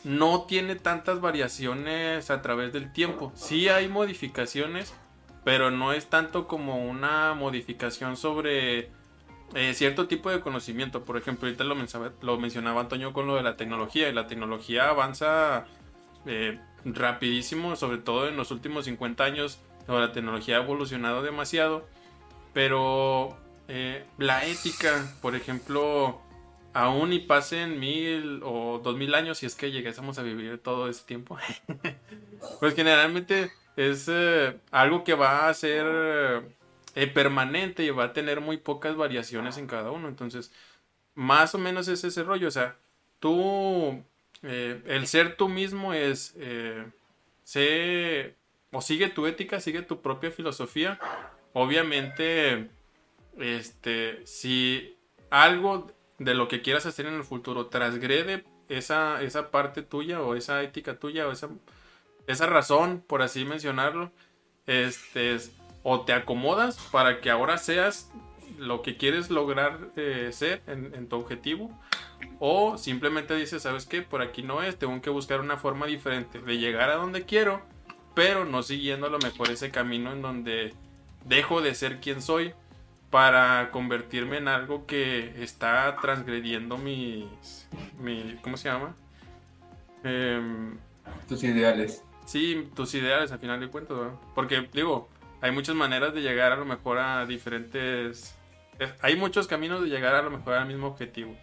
[0.05, 3.33] no tiene tantas variaciones a través del tiempo.
[3.35, 4.95] Sí hay modificaciones,
[5.45, 8.91] pero no es tanto como una modificación sobre
[9.55, 11.05] eh, cierto tipo de conocimiento.
[11.05, 14.09] Por ejemplo, ahorita lo mencionaba, lo mencionaba Antonio con lo de la tecnología.
[14.09, 15.67] Y la tecnología avanza
[16.27, 19.61] eh, rapidísimo, sobre todo en los últimos 50 años.
[19.87, 21.87] La tecnología ha evolucionado demasiado.
[22.53, 23.37] Pero
[23.69, 26.21] eh, la ética, por ejemplo,
[26.75, 30.89] aún y pasen mil o dos mil años, si es que llegásemos a vivir todo
[30.89, 31.39] ese tiempo,
[32.61, 35.87] pues generalmente es eh, algo que va a ser
[36.95, 40.09] eh, permanente y va a tener muy pocas variaciones en cada uno.
[40.09, 40.53] Entonces,
[41.15, 42.49] más o menos es ese rollo.
[42.49, 42.77] O sea,
[43.19, 44.03] tú,
[44.43, 46.37] eh, el ser tú mismo es,
[47.45, 48.37] sé,
[48.71, 50.99] o sigue tu ética, sigue tu propia filosofía.
[51.55, 52.71] Obviamente,
[53.39, 54.97] este, si
[55.31, 55.91] algo
[56.25, 60.63] de lo que quieras hacer en el futuro transgrede esa, esa parte tuya o esa
[60.63, 61.49] ética tuya o esa,
[62.27, 64.11] esa razón, por así mencionarlo,
[64.67, 68.11] este, es- o te acomodas para que ahora seas
[68.59, 71.71] lo que quieres lograr eh, ser en, tu objetivo,
[72.39, 74.03] o simplemente dices, ¿sabes qué?
[74.03, 77.63] Por aquí no es, tengo que buscar una forma diferente de llegar a donde quiero,
[78.15, 80.75] pero no siguiendo a lo mejor ese camino en donde
[81.25, 82.55] dejo de ser quien soy
[83.13, 87.71] para convertirme en algo que está transgrediendo mis,
[88.01, 88.97] mi, ¿cómo se llama?
[90.05, 90.79] Em,
[91.29, 92.05] Tus ideales.
[92.27, 94.15] Sí, tus ideales al final de cuentas, ¿verdad?
[94.35, 98.39] Porque digo, hay muchas maneras de llegar a lo mejor a diferentes...
[98.79, 101.37] eh, Hay muchos caminos de llegar a lo mejor al mismo objetivo.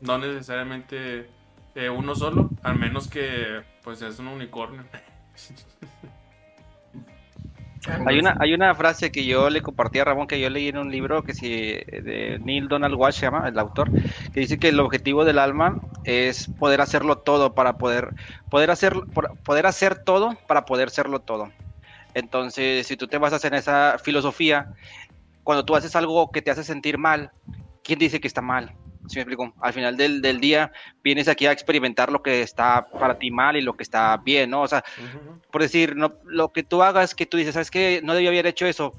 [0.00, 1.30] No necesariamente
[1.76, 4.84] eh, uno solo, al menos que pues es un unicornio.
[8.06, 10.78] Hay una, hay una frase que yo le compartí a Ramón que yo leí en
[10.78, 13.90] un libro que si de Neil Donald Walsh llama, el autor,
[14.32, 18.14] que dice que el objetivo del alma es poder hacerlo todo para poder,
[18.50, 18.94] poder hacer,
[19.44, 21.50] poder hacer todo para poder serlo todo.
[22.14, 24.72] Entonces, si tú te basas en esa filosofía,
[25.44, 27.30] cuando tú haces algo que te hace sentir mal,
[27.84, 28.72] ¿quién dice que está mal?
[29.08, 29.54] ¿Sí me explico?
[29.60, 33.56] Al final del, del día vienes aquí a experimentar lo que está para ti mal
[33.56, 34.62] y lo que está bien, ¿no?
[34.62, 34.84] O sea,
[35.50, 38.00] por decir, no, lo que tú hagas, que tú dices, ¿sabes qué?
[38.02, 38.94] No debía haber hecho eso.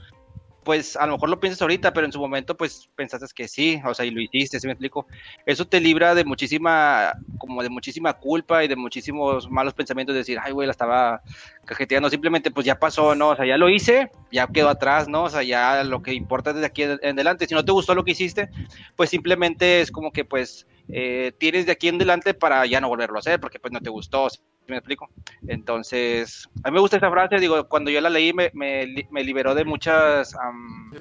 [0.68, 3.80] Pues a lo mejor lo piensas ahorita, pero en su momento, pues pensaste que sí,
[3.86, 5.08] o sea, y lo hiciste, ¿sí me explico?
[5.46, 10.18] Eso te libra de muchísima, como de muchísima culpa y de muchísimos malos pensamientos de
[10.18, 11.22] decir, ay, güey, la estaba
[11.64, 13.30] cajeteando, simplemente pues ya pasó, ¿no?
[13.30, 15.24] O sea, ya lo hice, ya quedó atrás, ¿no?
[15.24, 17.48] O sea, ya lo que importa desde aquí en adelante.
[17.48, 18.50] Si no te gustó lo que hiciste,
[18.98, 22.90] pues simplemente es como que, pues, eh, tienes de aquí en adelante para ya no
[22.90, 24.28] volverlo a hacer, porque pues no te gustó,
[24.68, 25.10] me explico?
[25.48, 29.56] Entonces, a mí me gusta esta frase, digo, cuando yo la leí me, me, liberó
[29.56, 30.36] de muchas...
[30.36, 30.92] Um,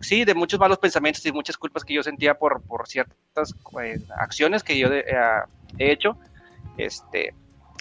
[0.00, 4.02] sí, de muchos malos pensamientos y muchas culpas que yo sentía por, por ciertas pues,
[4.18, 5.04] acciones que yo eh,
[5.78, 6.16] he hecho.
[6.76, 7.34] Este,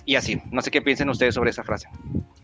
[0.06, 1.88] y así, no sé qué piensen ustedes sobre esa frase.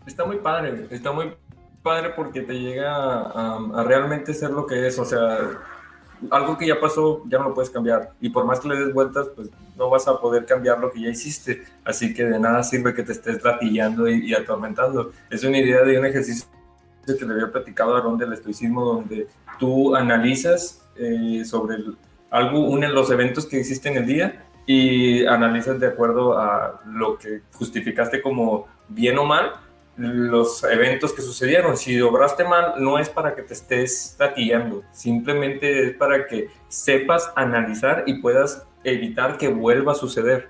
[0.06, 1.34] Está muy padre, está muy
[1.82, 5.38] padre porque te llega a, realmente ser lo que es, o sea,
[6.30, 8.92] algo que ya pasó ya no lo puedes cambiar y por más que le des
[8.92, 12.62] vueltas, pues no vas a poder cambiar lo que ya hiciste, así que de nada
[12.62, 15.12] sirve que te estés latillando y, atormentando.
[15.30, 16.46] Es una idea de un ejercicio
[17.06, 19.28] que le había platicado a Ron del estoicismo, donde
[19.58, 21.76] tú analizas eh, sobre
[22.30, 27.16] algo, unen los eventos que existen en el día y analizas de acuerdo a lo
[27.16, 29.52] que justificaste como bien o mal
[29.98, 31.76] los eventos que sucedieron.
[31.76, 37.32] Si obraste mal, no es para que te estés taquillando, simplemente es para que sepas
[37.36, 40.48] analizar y puedas evitar que vuelva a suceder.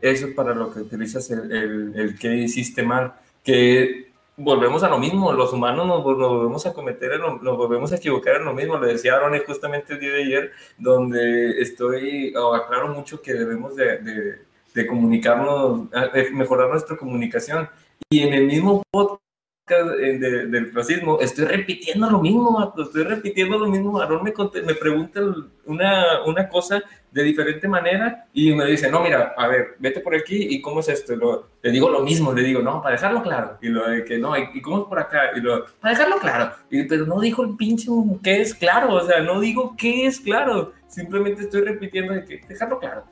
[0.00, 3.14] Eso es para lo que utilizas el, el, el que hiciste mal.
[3.44, 4.06] Que
[4.36, 8.44] volvemos a lo mismo, los humanos nos, volvemos a cometer, nos volvemos a equivocar en
[8.44, 8.78] lo mismo.
[8.78, 13.98] Le decía Aaron justamente el día de ayer, donde estoy, aclaro mucho que debemos de,
[13.98, 14.38] de,
[14.74, 17.68] de comunicarnos, de mejorar nuestra comunicación.
[18.10, 19.26] Y en el mismo podcast
[19.68, 24.00] eh, del racismo, estoy repitiendo lo mismo, estoy repitiendo lo mismo.
[24.00, 24.32] Aaron me,
[24.64, 25.20] me pregunta
[25.64, 30.14] una, una cosa de diferente manera y me dice, no, mira, a ver, vete por
[30.14, 31.16] aquí y cómo es esto.
[31.16, 33.58] lo, le digo lo mismo, le digo, no, para dejarlo claro.
[33.60, 35.30] Y lo de que no, y, cómo es por acá.
[35.34, 36.52] Y lo, para dejarlo claro.
[36.70, 37.88] Y, pero no dijo el pinche
[38.22, 40.74] qué es claro, o sea, no digo qué es claro.
[40.86, 43.04] Simplemente estoy repitiendo de que dejarlo claro.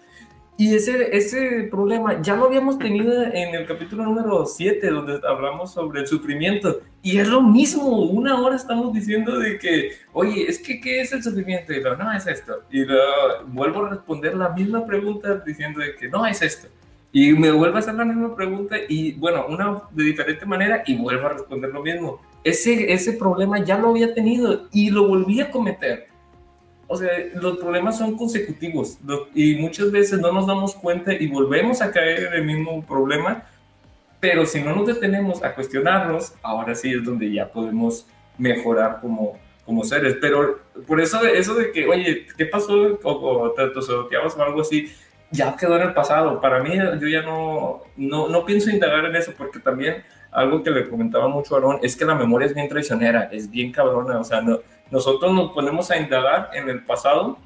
[0.57, 5.73] Y ese, ese problema ya lo habíamos tenido en el capítulo número 7, donde hablamos
[5.73, 6.81] sobre el sufrimiento.
[7.03, 11.13] Y es lo mismo, una hora estamos diciendo de que, oye, es que, ¿qué es
[11.13, 11.73] el sufrimiento?
[11.73, 12.63] Y lo, no, es esto.
[12.71, 12.97] Y lo,
[13.49, 16.69] vuelvo a responder la misma pregunta diciendo de que no, es esto.
[17.11, 20.97] Y me vuelvo a hacer la misma pregunta y, bueno, una de diferente manera y
[20.97, 22.21] vuelvo a responder lo mismo.
[22.45, 26.14] Ese, ese problema ya lo había tenido y lo volví a cometer
[26.95, 28.99] o sea, los problemas son consecutivos
[29.35, 33.45] y muchas veces no nos damos cuenta y volvemos a caer en el mismo problema,
[34.21, 38.07] pero si no nos detenemos a cuestionarnos, ahora sí es donde ya podemos
[38.39, 40.17] mejorar como, como seres.
[40.21, 42.99] Pero por eso, eso de que, oye, ¿qué pasó?
[43.03, 44.91] O, o te o algo así,
[45.31, 46.41] ya quedó en el pasado.
[46.41, 50.71] Para mí, yo ya no, no, no pienso indagar en eso porque también algo que
[50.71, 54.19] le comentaba mucho a Aaron es que la memoria es bien traicionera, es bien cabrona,
[54.19, 54.61] o sea, no
[54.95, 57.37] nosotros nos ponemos a indagar en el pasado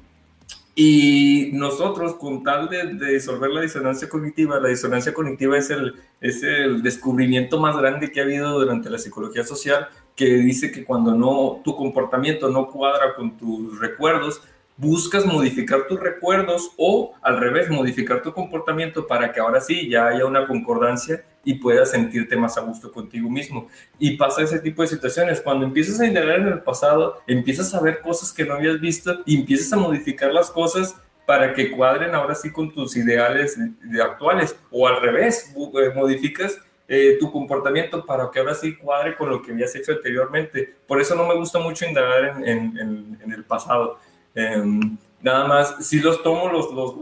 [0.75, 6.43] y nosotros, con tal de, disolver la disonancia cognitiva, la disonancia cognitiva es el, es
[6.43, 11.15] el descubrimiento más grande que ha habido durante la psicología social, que dice que cuando
[11.15, 14.43] no, tu comportamiento no cuadra con tus recuerdos,
[14.79, 20.07] buscas modificar tus recuerdos o al revés, modificar tu comportamiento para que ahora sí ya
[20.07, 23.67] haya una concordancia y puedas sentirte más a gusto contigo mismo.
[23.99, 25.41] Y pasa ese tipo de situaciones.
[25.41, 29.19] Cuando empiezas a integrar en el pasado, empiezas a ver cosas que no habías visto
[29.25, 33.57] y empiezas a modificar las cosas para que cuadren ahora sí con tus ideales
[34.01, 34.55] actuales.
[34.71, 39.41] O al revés, eh, modificas eh, tu comportamiento para que ahora sí cuadre con lo
[39.41, 40.73] que habías hecho anteriormente.
[40.87, 43.99] Por eso no me gusta mucho indagar en el pasado
[44.35, 46.95] Em, nada más, si los tomo los, los,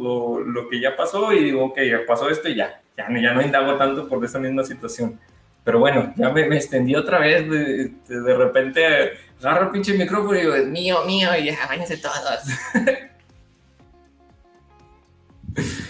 [0.45, 3.41] lo, que ya pasó y digo, ok, ya pasó esto y ya, ya, ya no
[3.41, 5.19] indago tanto por esa misma situación.
[5.63, 9.11] Pero bueno, ya me, extendí otra vez, de, de, repente
[9.41, 12.43] agarro el pinche micrófono y digo, es mío, mío, y ya, váyanse todos.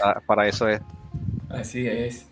[0.01, 0.79] Ah, para eso es.
[1.49, 2.25] Así es.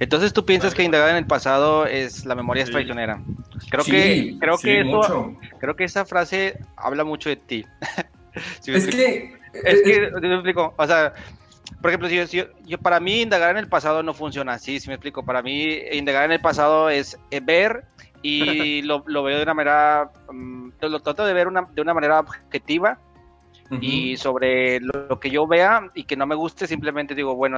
[0.00, 3.22] Entonces tú piensas que indagar en el pasado es la memoria es traicionera.
[3.68, 7.66] Creo que creo que eso, creo que esa frase habla mucho de ti.
[8.66, 11.12] es que es que eh, me explico, o sea,
[11.80, 14.94] por ejemplo, si yo, para mí indagar en el pasado no funciona así, si me
[14.94, 17.84] explico, para mí indagar en el pasado es eh, ver
[18.22, 22.98] y lo, veo de una manera, mm, lo trato de ver de una manera objetiva
[23.80, 27.56] y sobre lo, que yo vea y que no me guste, simplemente digo, bueno,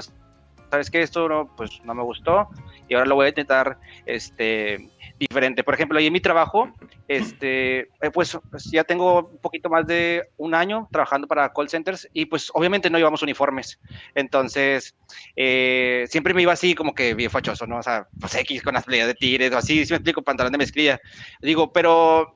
[0.73, 2.49] sabes que esto no, pues no me gustó
[2.89, 5.63] y ahora lo voy a intentar, este, diferente.
[5.63, 6.73] Por ejemplo, ahí en mi trabajo,
[7.09, 11.69] este, eh, pues, pues, ya tengo un poquito más de un año trabajando para call
[11.69, 13.79] centers y pues obviamente no llevamos uniformes.
[14.15, 14.97] Entonces,
[15.37, 17.77] eh, siempre me iba así como que bien fachoso, ¿no?
[17.77, 20.53] O sea, pues X con las playas de tigres o así, si me explico, pantalón
[20.53, 20.99] de mezclilla.
[21.43, 22.35] Digo, pero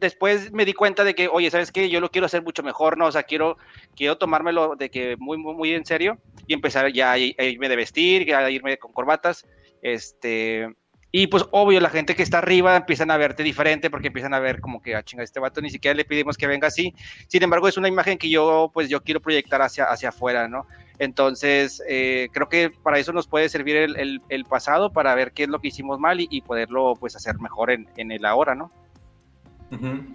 [0.00, 1.88] después me di cuenta de que, oye, ¿sabes qué?
[1.88, 3.06] Yo lo quiero hacer mucho mejor, ¿no?
[3.06, 3.56] O sea, quiero,
[3.94, 7.76] quiero tomármelo de que muy, muy, muy en serio y empezar ya a irme de
[7.76, 9.46] vestir, a irme con corbatas.
[9.82, 10.68] Este,
[11.12, 14.38] y pues obvio, la gente que está arriba empiezan a verte diferente porque empiezan a
[14.38, 16.94] ver como que, a ah, chinga, este vato ni siquiera le pedimos que venga así.
[17.26, 20.66] Sin embargo, es una imagen que yo, pues yo quiero proyectar hacia, hacia afuera, ¿no?
[21.00, 25.48] Entonces, eh, creo que para eso nos puede servir el, pasado, para ver qué es
[25.48, 28.70] lo que hicimos mal y, poderlo pues hacer mejor en, en, el ahora, ¿no?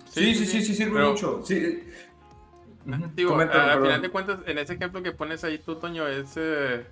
[0.09, 1.41] Sí, sí, sí, sí, sirve mucho.
[1.43, 1.83] Sí.
[3.15, 6.85] Digo, al final de cuentas, en ese ejemplo que pones ahí tú, Toño, es, eh,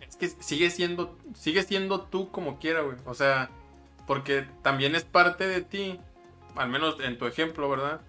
[0.00, 2.96] es que sigue siendo, sigue siendo tú como quiera, güey.
[3.06, 3.50] O sea,
[4.06, 5.98] porque también es parte de ti,
[6.54, 8.00] al menos en tu ejemplo, ¿verdad?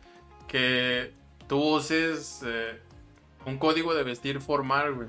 [0.48, 1.14] Que
[1.48, 2.80] tú uses eh,
[3.46, 5.08] un código de vestir formal, güey.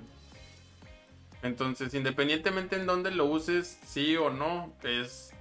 [1.43, 5.34] Entonces, independientemente en dónde lo uses, sí o no, es,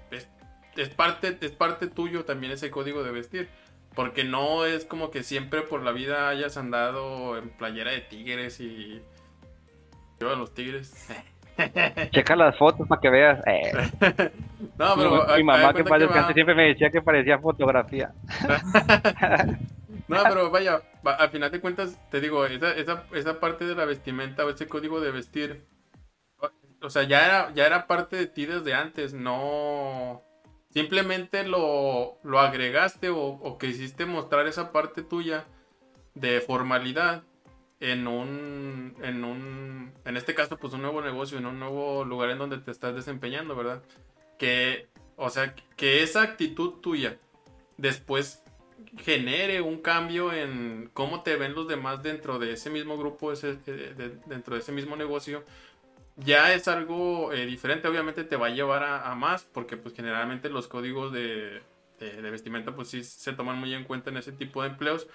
[0.76, 3.49] es, parte, es parte tuyo también ese código de vestir.
[3.95, 8.59] Porque no es como que siempre por la vida hayas andado en playera de tigres
[8.59, 9.01] y...
[10.21, 11.09] A los tigres.
[12.11, 13.39] Checa las fotos para que veas.
[13.45, 13.71] Eh.
[14.78, 15.38] no, pero.
[15.38, 18.11] Mi, mamá que para siempre me decía que parecía fotografía.
[20.07, 23.86] no, pero vaya, al final de cuentas, te digo, esa, esa, esa parte de la
[23.86, 25.65] vestimenta o ese código de vestir,
[26.82, 30.21] o sea, ya era, ya era parte de ti desde antes, no.
[30.74, 35.45] Simplemente lo, lo agregaste o, o quisiste mostrar esa parte tuya
[36.15, 37.24] de formalidad
[37.80, 42.30] en un, en un, en este caso, pues un nuevo negocio, en un nuevo lugar
[42.30, 43.84] en donde te estás desempeñando, ¿verdad?
[44.39, 47.19] Que, o sea, que esa actitud tuya
[47.78, 48.41] después
[48.97, 53.57] genere un cambio en cómo te ven los demás dentro de ese mismo grupo, ese,
[54.28, 55.43] dentro de ese mismo negocio,
[56.18, 57.88] ya es algo eh, diferente.
[57.88, 61.61] Obviamente te va a llevar a, más, porque pues generalmente los códigos de,
[61.99, 65.07] de, vestimenta pues sí se toman muy en cuenta en ese tipo de empleos,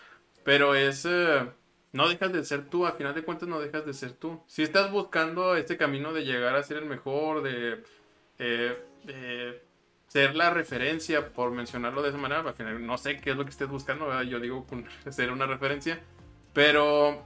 [0.45, 1.07] pero es...
[1.09, 1.49] Eh,
[1.91, 4.43] no dejas de ser tú, a final de cuentas no dejas de ser tú.
[4.47, 7.83] Si estás buscando este camino de llegar a ser el mejor, de,
[8.39, 9.63] eh,
[10.07, 13.45] ser la referencia, por mencionarlo de esa manera, al final no sé qué es lo
[13.45, 14.67] que estés buscando, yo digo
[15.11, 15.99] ser una referencia,
[16.53, 17.25] pero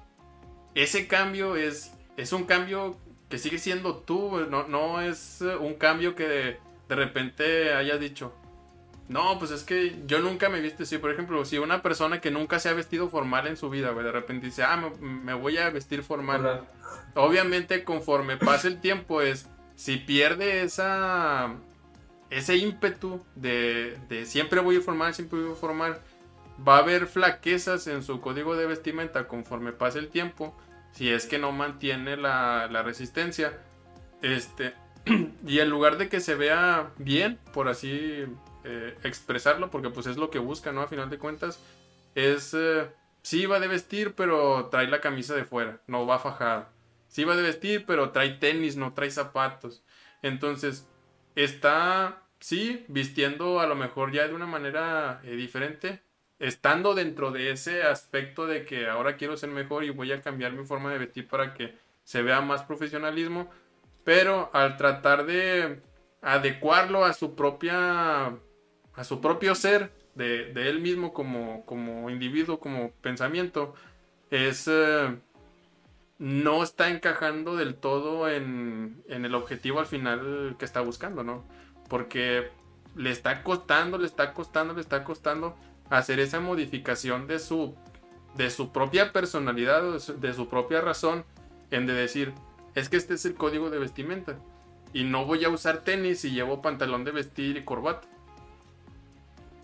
[0.75, 2.97] ese cambio es, es un cambio
[3.33, 8.35] que sigue siendo tú, no, no es un cambio que de, de repente hayas dicho,
[9.09, 10.99] no, pues es que yo nunca me he visto así.
[10.99, 14.05] Por ejemplo, si una persona que nunca se ha vestido formal en su vida, güey,
[14.05, 16.67] de repente dice, ah, me, voy a vestir formal.
[17.15, 21.55] Obviamente, conforme pasa el tiempo, es si pierde esa
[22.29, 25.99] ese ímpetu de, de siempre voy a ir formal, siempre voy a ir formal,
[26.69, 30.55] va a haber flaquezas en su código de vestimenta conforme pase el tiempo,
[30.93, 33.59] si es que no mantiene la, la resistencia.
[34.23, 34.75] Este,
[35.47, 38.25] y en lugar de que se vea bien, por así
[38.65, 40.83] eh, expresarlo, porque pues es lo que busca, ¿no?
[40.83, 41.59] A final de cuentas,
[42.15, 42.89] es, eh,
[43.23, 46.71] sí va de vestir, pero trae la camisa de fuera, no va fajada.
[47.09, 49.85] Sí va de vestir, pero trae tenis, no trae zapatos.
[50.23, 50.89] Entonces,
[51.35, 56.03] está, sí, vistiendo a lo mejor ya de una manera eh, diferente,
[56.43, 60.53] estando dentro de ese aspecto de que ahora quiero ser mejor y voy a cambiar
[60.53, 63.49] mi forma de vestir para que se vea más profesionalismo,
[64.03, 65.81] pero al tratar de
[66.21, 68.27] adecuarlo a su propia
[68.95, 73.75] a su propio ser, de, él mismo como, como, individuo, como pensamiento,
[74.31, 74.69] es...
[74.69, 75.17] Eh,
[76.19, 81.45] no está encajando del todo en, en, el objetivo al final que está buscando, ¿no?
[81.89, 82.51] Porque
[82.95, 85.57] le está costando, le está costando, le está costando
[85.99, 87.75] hacer esa modificación de su,
[88.37, 91.25] de su propia personalidad, de su propia razón,
[91.71, 92.33] en de decir,
[92.75, 94.39] es que este es el código de vestimenta.
[94.93, 98.07] Y no voy a usar tenis y llevo pantalón de vestir y corbata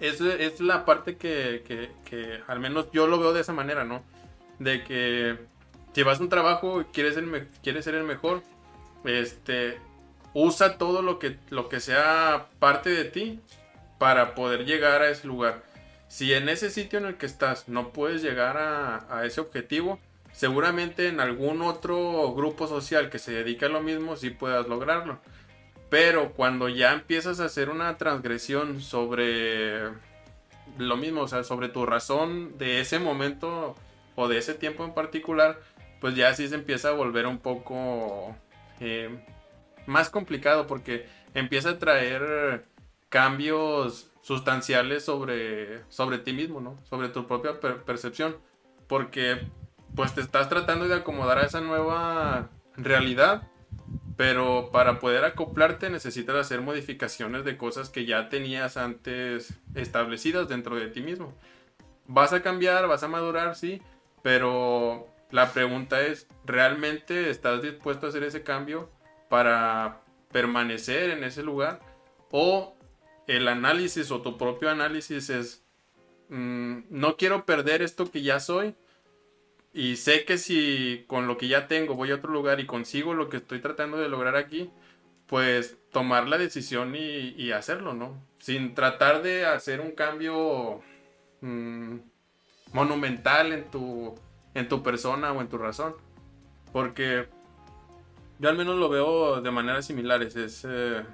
[0.00, 1.90] es, es la parte que,
[2.46, 4.02] al menos yo lo veo de esa manera, ¿no?
[4.58, 5.36] De que
[5.92, 7.18] si vas a un trabajo y quieres
[7.62, 8.42] quieres ser el mejor,
[9.04, 9.78] este,
[10.34, 13.40] usa todo lo que, lo que sea parte de ti
[13.98, 15.62] para poder llegar a ese lugar.
[16.08, 19.98] Si en ese sitio en el que estás no puedes llegar a, ese objetivo,
[20.32, 25.20] seguramente en algún otro grupo social que se dedique a lo mismo sí puedas lograrlo.
[25.90, 29.90] Pero cuando ya empiezas a hacer una transgresión sobre
[30.78, 33.74] lo mismo, o sea, sobre tu razón de ese momento
[34.16, 35.60] o de ese tiempo en particular,
[36.00, 38.34] pues ya sí se empieza a volver un poco
[38.80, 39.10] eh,
[39.86, 42.64] más complicado porque empieza a traer
[43.08, 46.78] cambios sustanciales sobre, sobre ti mismo, ¿no?
[46.84, 48.36] Sobre tu propia percepción.
[48.86, 49.40] Porque
[49.96, 53.48] pues te estás tratando de acomodar a esa nueva realidad
[54.18, 60.74] pero para poder acoplarte necesitas hacer modificaciones de cosas que ya tenías antes establecidas dentro
[60.74, 61.32] de ti mismo.
[62.08, 63.80] Vas a cambiar, vas a madurar, sí,
[64.22, 68.90] pero la pregunta es, ¿realmente estás dispuesto a hacer ese cambio
[69.28, 70.00] para
[70.32, 71.80] permanecer en ese lugar?
[72.32, 72.77] ¿O
[73.28, 75.62] el análisis o tu propio análisis es,
[76.30, 78.74] mm, no quiero perder esto que ya soy
[79.72, 83.14] y sé que si con lo que ya tengo voy a otro lugar y consigo
[83.14, 84.70] lo que estoy tratando de lograr aquí,
[85.26, 88.18] pues tomar la decisión y, hacerlo, ¿no?
[88.38, 90.80] Sin tratar de hacer un cambio
[91.42, 91.96] mm,
[92.72, 94.14] monumental en tu,
[94.54, 95.94] en tu persona o en tu razón.
[96.72, 97.28] Porque
[98.38, 100.34] yo al menos lo veo de maneras similares.
[100.34, 100.64] Es.
[100.66, 101.04] Eh...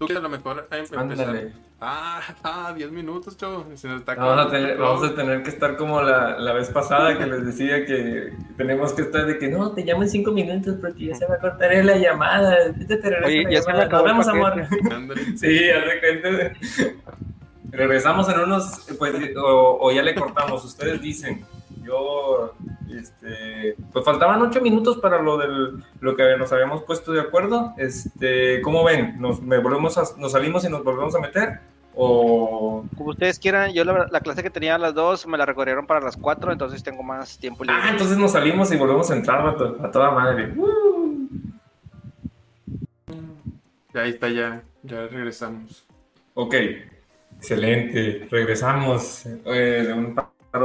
[0.00, 1.52] Tú que a lo mejor Ándale.
[1.78, 3.66] Ah, ah, 10 minutos, chavo.
[3.74, 6.70] Se nos está vamos, a tener, vamos a tener que estar como la, la, vez
[6.70, 10.32] pasada que les decía que tenemos que estar de que no, te llamo en 5
[10.32, 12.72] minutos porque ya se va a cortar la llamada.
[12.72, 14.66] Te Oye, ya se me acabó Nos vemos, amor.
[15.36, 16.52] sí, hace cuenta.
[17.70, 21.44] Regresamos en unos, pues, o, o ya le cortamos, ustedes dicen
[21.82, 22.54] yo,
[22.98, 27.74] este, pues faltaban ocho minutos para lo del, lo que nos habíamos puesto de acuerdo.
[27.76, 29.20] Este, ¿cómo ven?
[29.20, 31.60] ¿Nos, me volvemos nos salimos y nos volvemos a meter?
[31.94, 32.84] O...
[32.96, 36.00] Como ustedes quieran, yo la, clase que tenía a las dos me la recorrieron para
[36.00, 37.80] las cuatro, entonces tengo más tiempo libre.
[37.82, 40.54] Ah, entonces nos salimos y volvemos a entrar a, toda madre.
[43.94, 45.84] Ahí está, ya, ya regresamos.
[46.34, 46.54] Ok,
[47.36, 50.14] excelente, regresamos eh, de un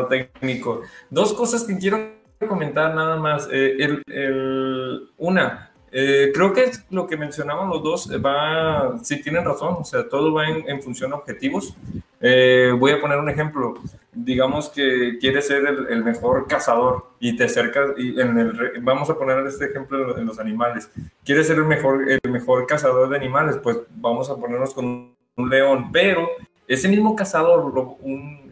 [0.09, 0.81] técnico.
[1.09, 3.47] Dos cosas que quiero comentar nada más.
[3.51, 9.77] Eh, el, una, eh, creo que lo que mencionaban los dos va, si tienen razón,
[9.79, 11.73] o sea, todo va en, función de objetivos.
[12.19, 13.75] Eh, voy a poner un ejemplo.
[14.11, 19.17] Digamos que quieres ser el, mejor cazador y te acercas, y en el, vamos a
[19.17, 20.91] poner este ejemplo en los animales.
[21.23, 25.49] Quieres ser el mejor, el mejor cazador de animales, pues vamos a ponernos con un
[25.49, 26.27] león, pero
[26.67, 27.73] ese mismo cazador,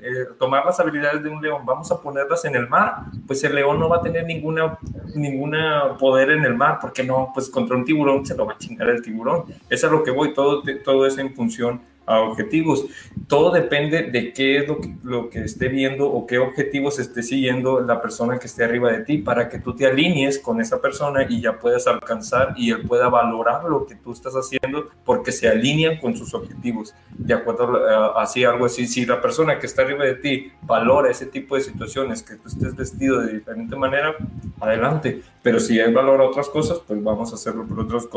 [0.02, 3.56] eh, tomar las habilidades de un león, vamos a ponerlas en el mar, pues el
[3.56, 4.78] león no va a tener ninguna,
[5.16, 8.58] ninguna poder en el mar, porque no, pues contra un tiburón se lo va a
[8.58, 9.46] chingar el tiburón.
[9.70, 12.86] Eso es lo que voy, todo, todo es en función a objetivos.
[13.28, 17.24] Todo depende de qué es lo que, lo que esté viendo o qué objetivos esté
[17.24, 20.82] siguiendo la persona que esté arriba de ti para que tú te alinees con esa
[20.82, 25.32] persona y ya puedas alcanzar y él pueda valorar lo que tú estás haciendo porque
[25.32, 26.94] se alinean con sus objetivos.
[27.18, 31.12] De acuerdo a, así, algo así, si la persona que está arriba de ti valora
[31.12, 34.16] ese tipo de situaciones, que tú estés vestido de diferente manera,
[34.60, 35.22] adelante.
[35.42, 38.08] Pero si él valora otras cosas, pues vamos a hacerlo por otros.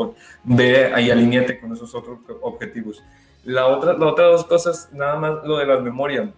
[0.43, 3.03] Ve y alíñate con esos otros objetivos.
[3.47, 6.29] La otra, las otras dos cosas, nada más lo de la memoria.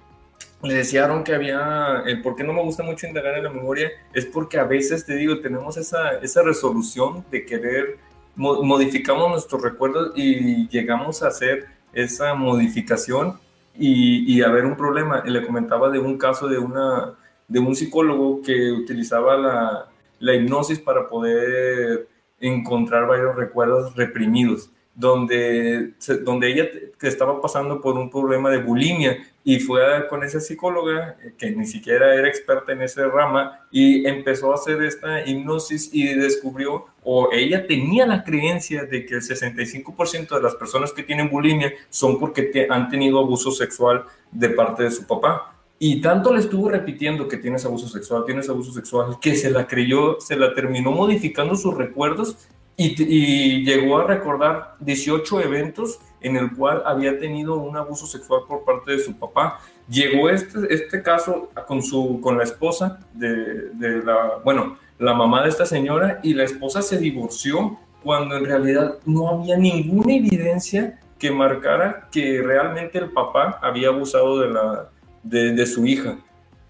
[0.62, 3.90] Le decían que había, el por qué no me gusta mucho indagar en la memoria,
[4.14, 7.98] es porque a veces, te digo, tenemos esa, esa resolución de querer,
[8.36, 13.40] modificamos nuestros recuerdos y llegamos a hacer esa modificación
[13.76, 15.24] y, y haber un problema.
[15.26, 17.16] le comentaba de un caso de, una,
[17.48, 19.88] de un psicólogo que utilizaba la,
[20.20, 22.08] la hipnosis para poder
[22.40, 24.70] encontrar varios recuerdos reprimidos
[25.00, 25.94] donde,
[26.26, 26.70] donde ella
[27.02, 31.66] estaba pasando por un problema de bulimia y fue con esa psicóloga eh, que ni
[31.66, 37.30] siquiera era experta en esa rama y empezó a hacer esta hipnosis y descubrió o
[37.32, 42.20] ella tenía la creencia de que el 65% de las personas que tienen bulimia son
[42.20, 45.56] porque han tenido abuso sexual de parte de su papá.
[45.82, 49.66] Y tanto le estuvo repitiendo que tienes abuso sexual, tienes abuso sexual, que se la
[49.66, 52.36] creyó, se la terminó modificando sus recuerdos
[52.80, 58.64] y, llegó a recordar 18 eventos en el cual había tenido un abuso sexual por
[58.64, 59.60] parte de su papá.
[59.90, 65.44] Llegó este, este caso con, su, con la esposa de, de la, bueno, la mamá
[65.44, 71.00] de esta señora y la esposa se divorció cuando en realidad no había ninguna evidencia
[71.18, 74.90] que marcara que realmente el papá había abusado de, la,
[75.24, 76.18] de, de su hija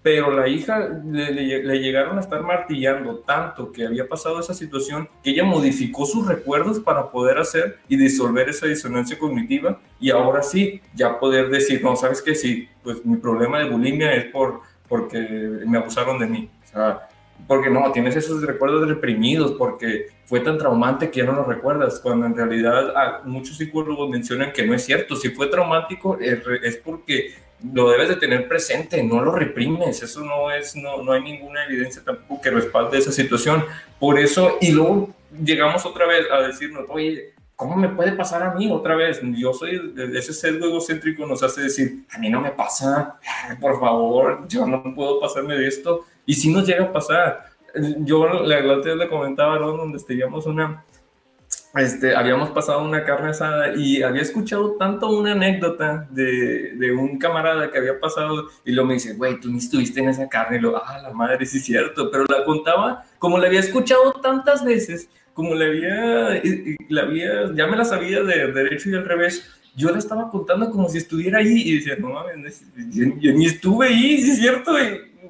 [0.02, 5.30] pero la hija le, llegaron a estar martillando tanto que había pasado esa situación que
[5.30, 10.80] ella modificó sus recuerdos para poder hacer y disolver esa disonancia cognitiva y ahora sí,
[10.94, 15.18] ya poder decir, no, sabes que sí, pues mi problema de bulimia es por, porque
[15.66, 16.50] me abusaron de mí.
[16.64, 17.08] O sea,
[17.46, 22.00] porque no, tienes esos recuerdos reprimidos, porque fue tan traumante que ya no lo recuerdas,
[22.00, 26.76] cuando en realidad ah, muchos psicólogos mencionan que no es cierto, si fue traumático es
[26.76, 27.34] porque
[27.72, 31.64] lo debes de tener presente, no lo reprimes, eso no es, no, no hay ninguna
[31.64, 33.64] evidencia tampoco que respalde esa situación.
[33.98, 35.10] Por eso, y luego
[35.44, 39.20] llegamos otra vez a decirnos, oye, ¿cómo me puede pasar a mí otra vez?
[39.22, 43.18] Yo soy, ese sesgo egocéntrico nos hace decir, a mí no me pasa,
[43.60, 46.06] por favor, yo no puedo pasarme de esto.
[46.24, 47.50] Y si nos llega a pasar,
[47.98, 50.84] yo la, la le comentaba Ron, donde estábamos una,
[51.74, 57.70] este, habíamos pasado una carne asada y había escuchado tanto una anécdota de, un camarada
[57.70, 60.56] que había pasado y lo me dice, güey, tú ni estuviste en esa carne.
[60.56, 64.12] Y lo, ah, la madre, sí es cierto, pero la contaba como la había escuchado
[64.14, 66.42] tantas veces, como la había,
[66.88, 69.48] la había ya me la sabía de derecho y al revés.
[69.76, 73.86] Yo la estaba contando como si estuviera ahí y decía, no mames, yo, ni estuve
[73.86, 74.72] ahí, sí es cierto.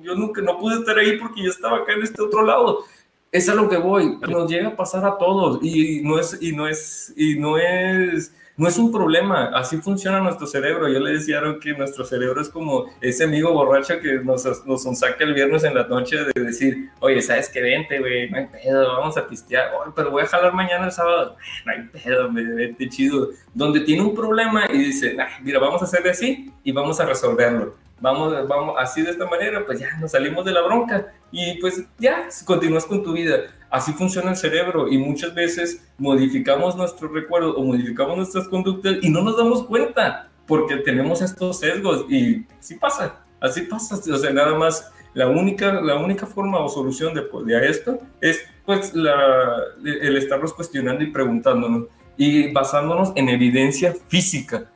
[0.02, 2.84] Yo nunca, no pude estar ahí porque yo estaba acá en este otro lado.
[3.32, 6.50] Es a lo que voy, nos llega a pasar a todos y no es, y
[6.50, 10.88] no es, y no es, no es un problema, así funciona nuestro cerebro.
[10.88, 15.22] Yo le decía que nuestro cerebro es como ese amigo borracho que nos, nos saca
[15.22, 17.62] el viernes en la noche de decir, oye, ¿sabes qué?
[17.62, 21.36] Vente, güey, no hay pedo, vamos a pistear, pero voy a jalar mañana el sábado,
[21.64, 23.28] no hay pedo, vente chido.
[23.54, 27.76] Donde tiene un problema y dice, mira, vamos a hacerle así y vamos a resolverlo.
[28.00, 31.12] Vamos, vamos, así de esta manera, pues ya nos salimos de la bronca.
[31.30, 33.40] Y pues ya continúas con tu vida.
[33.70, 39.10] Así funciona el cerebro y muchas veces modificamos nuestros recuerdos o modificamos nuestras conductas y
[39.10, 43.94] no nos damos cuenta porque tenemos estos sesgos y así pasa, así pasa.
[43.94, 48.40] O sea, nada más la única, la única forma o solución de, de esto es
[48.66, 51.84] pues la, el estarnos cuestionando y preguntándonos
[52.16, 54.70] y basándonos en evidencia física,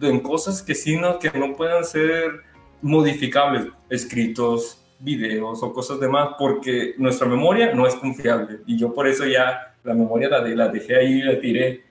[0.00, 2.42] en cosas que sí no, que no puedan ser
[2.82, 8.60] modificables, escritos, videos o cosas demás, porque nuestra memoria no es confiable.
[8.66, 11.84] Y yo por eso ya la memoria la, de, la dejé ahí y la tiré.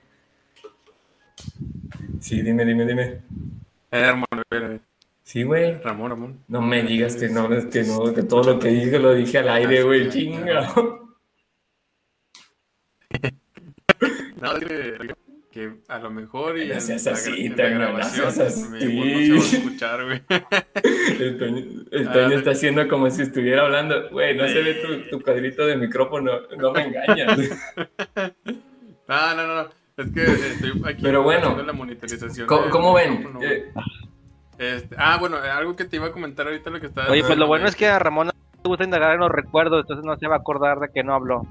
[2.20, 3.22] Sí, dime, dime, dime.
[3.92, 4.80] Eh,
[5.24, 5.82] Sí, güey.
[5.82, 6.44] Ramón, Ramón.
[6.48, 9.50] No me digas que no, que no, que todo lo que dije lo dije al
[9.50, 10.74] aire, güey, chinga.
[14.42, 15.16] No, que,
[15.54, 18.54] que a lo mejor y No seas en así, la, en la no grabación seas
[18.54, 18.70] así.
[18.70, 20.22] mi voz no se va a escuchar, güey.
[21.20, 24.10] El Toño, el Toño está haciendo como si estuviera hablando.
[24.10, 27.40] Güey, no se ve tu, tu cuadrito de micrófono, no me engañas.
[29.06, 29.70] No, no, no.
[29.98, 32.48] Es que estoy aquí Pero bueno, haciendo la monitorización.
[32.48, 33.38] ¿Cómo, ven?
[33.42, 33.72] Eh,
[34.58, 37.38] Este, ah, bueno, algo que te iba a comentar ahorita lo que estaba Oye, pues
[37.38, 38.34] lo bueno es que a Ramón no
[38.64, 41.14] le gusta indagar en los recuerdos, entonces no se va a acordar de que no
[41.14, 41.46] habló.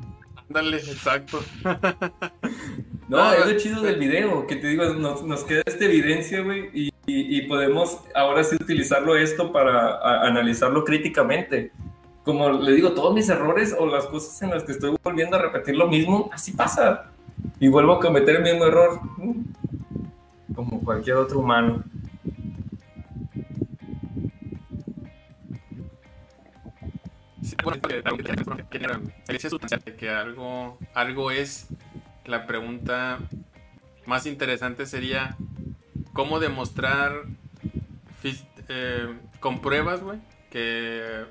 [0.49, 1.41] Ándale, exacto.
[3.13, 6.41] No, No, es lo chido del video, que te digo, nos, nos queda esta evidencia,
[6.41, 11.73] güey, y, y- y podemos ahora sí utilizarlo esto para a- analizarlo críticamente.
[12.25, 15.43] Como le digo, todos mis errores o las cosas en las que estoy volviendo a
[15.43, 17.11] repetir lo mismo, así pasa.
[17.61, 19.01] Y vuelvo a cometer el mismo error,
[20.55, 21.83] como cualquier otro humano.
[27.43, 28.03] Sí, bueno, que
[30.95, 31.67] algo es.
[32.27, 33.19] La pregunta
[34.07, 35.37] más interesante sería:
[36.13, 37.13] ¿cómo demostrar
[38.69, 40.19] eh, con pruebas, güey,
[40.51, 41.25] que,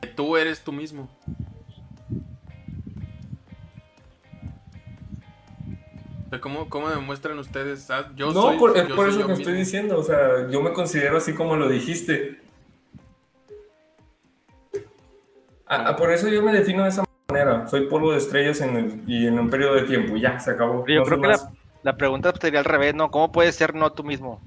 [0.00, 1.08] que tú eres tú mismo?
[6.40, 7.90] ¿Cómo, ¿Cómo demuestran ustedes?
[7.90, 10.02] Ah, yo no, soy- por, es yo por soy eso yo que estoy diciendo, o
[10.02, 12.40] sea, yo me considero así como lo dijiste.
[15.66, 17.11] Ah, ah, por eso yo me defino de esa manera.
[17.68, 20.16] Soy polvo de estrellas en el, y en un periodo de tiempo.
[20.16, 20.86] Ya, se acabó.
[20.86, 21.52] Yo No creo que la,
[21.82, 23.10] la pregunta sería al revés, ¿no?
[23.10, 24.40] ¿Cómo puedes ser no tú mismo?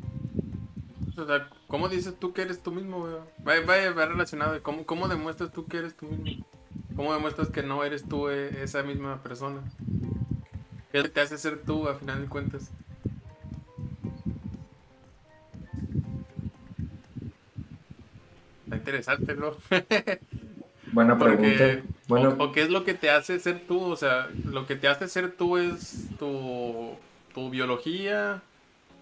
[1.18, 3.14] O sea, ¿cómo dices tú que eres tú mismo, güey?
[3.48, 4.62] Va, va, va relacionado.
[4.62, 6.46] ¿Cómo, ¿Cómo demuestras tú que eres tú mismo?
[6.96, 9.62] ¿Cómo demuestras que no eres tú eh, esa misma persona?
[10.92, 12.72] ¿Qué te hace ser tú, a final de cuentas?
[18.64, 19.52] Está interesante, ¿no?
[20.96, 21.84] Buena Porque.
[22.08, 24.76] Bueno, o, o qué es lo que te hace ser tú, o sea, lo que
[24.76, 26.96] te hace ser tú es tu,
[27.34, 28.42] tu biología,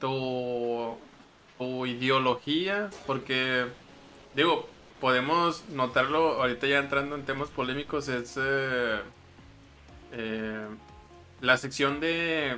[0.02, 0.98] tu,
[1.58, 3.66] tu ideología, porque,
[4.36, 4.68] digo,
[5.00, 9.00] podemos notarlo, ahorita ya entrando en temas polémicos, es eh,
[10.14, 10.66] eh,
[11.41, 12.58] la sección de,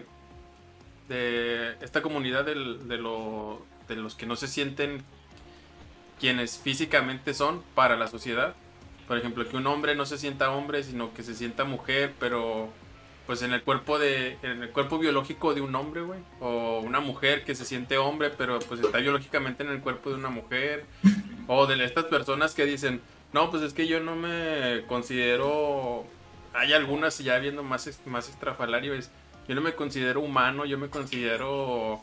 [1.10, 5.04] de esta comunidad del- de, lo- de los que no se sienten
[6.20, 8.56] quienes físicamente son para la sociedad.
[9.08, 12.70] Por ejemplo, que un hombre no se sienta hombre, sino que se sienta mujer, pero
[13.28, 16.99] pues en el cuerpo de en el cuerpo biológico de un hombre, güey, o una
[16.99, 20.86] mujer que se siente hombre, pero pues está biológicamente en el cuerpo de una mujer,
[21.47, 23.01] o de estas personas que dicen,
[23.34, 26.06] "No, pues es que yo no me considero
[26.53, 29.12] hay algunas ya viendo más más extrafalario es
[29.47, 32.01] yo no me considero humano, yo me considero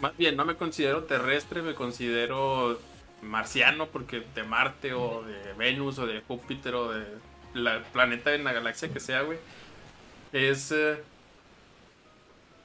[0.00, 2.78] más bien no me considero terrestre, me considero
[3.24, 7.04] marciano porque de Marte o de Venus o de Júpiter o de
[7.54, 9.38] la planeta en la galaxia que sea, güey.
[10.32, 10.96] Es eh,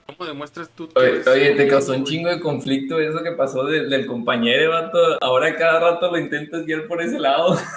[0.08, 3.32] ¿Cómo demuestras tú que oye, eres- oye, te causó un chingo de conflicto eso que
[3.34, 4.98] pasó de- del compañero, vato.
[5.22, 7.58] Ahora cada rato lo intentas guiar por ese lado.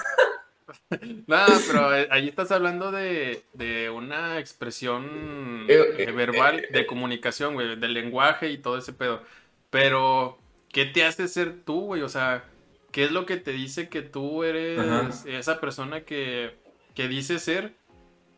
[1.27, 6.69] No, pero eh, ahí estás hablando de, de una expresión Eh, eh, eh, verbal, eh,
[6.71, 9.23] de comunicación, güey, del lenguaje y todo ese pedo.
[9.71, 10.39] Pero,
[10.71, 12.03] ¿qué te hace ser tú, güey?
[12.03, 12.45] O sea,
[12.93, 15.11] ¿qué es lo que te dice que tú eres Ajá.
[15.27, 16.57] esa persona que,
[16.95, 17.75] que dice ser?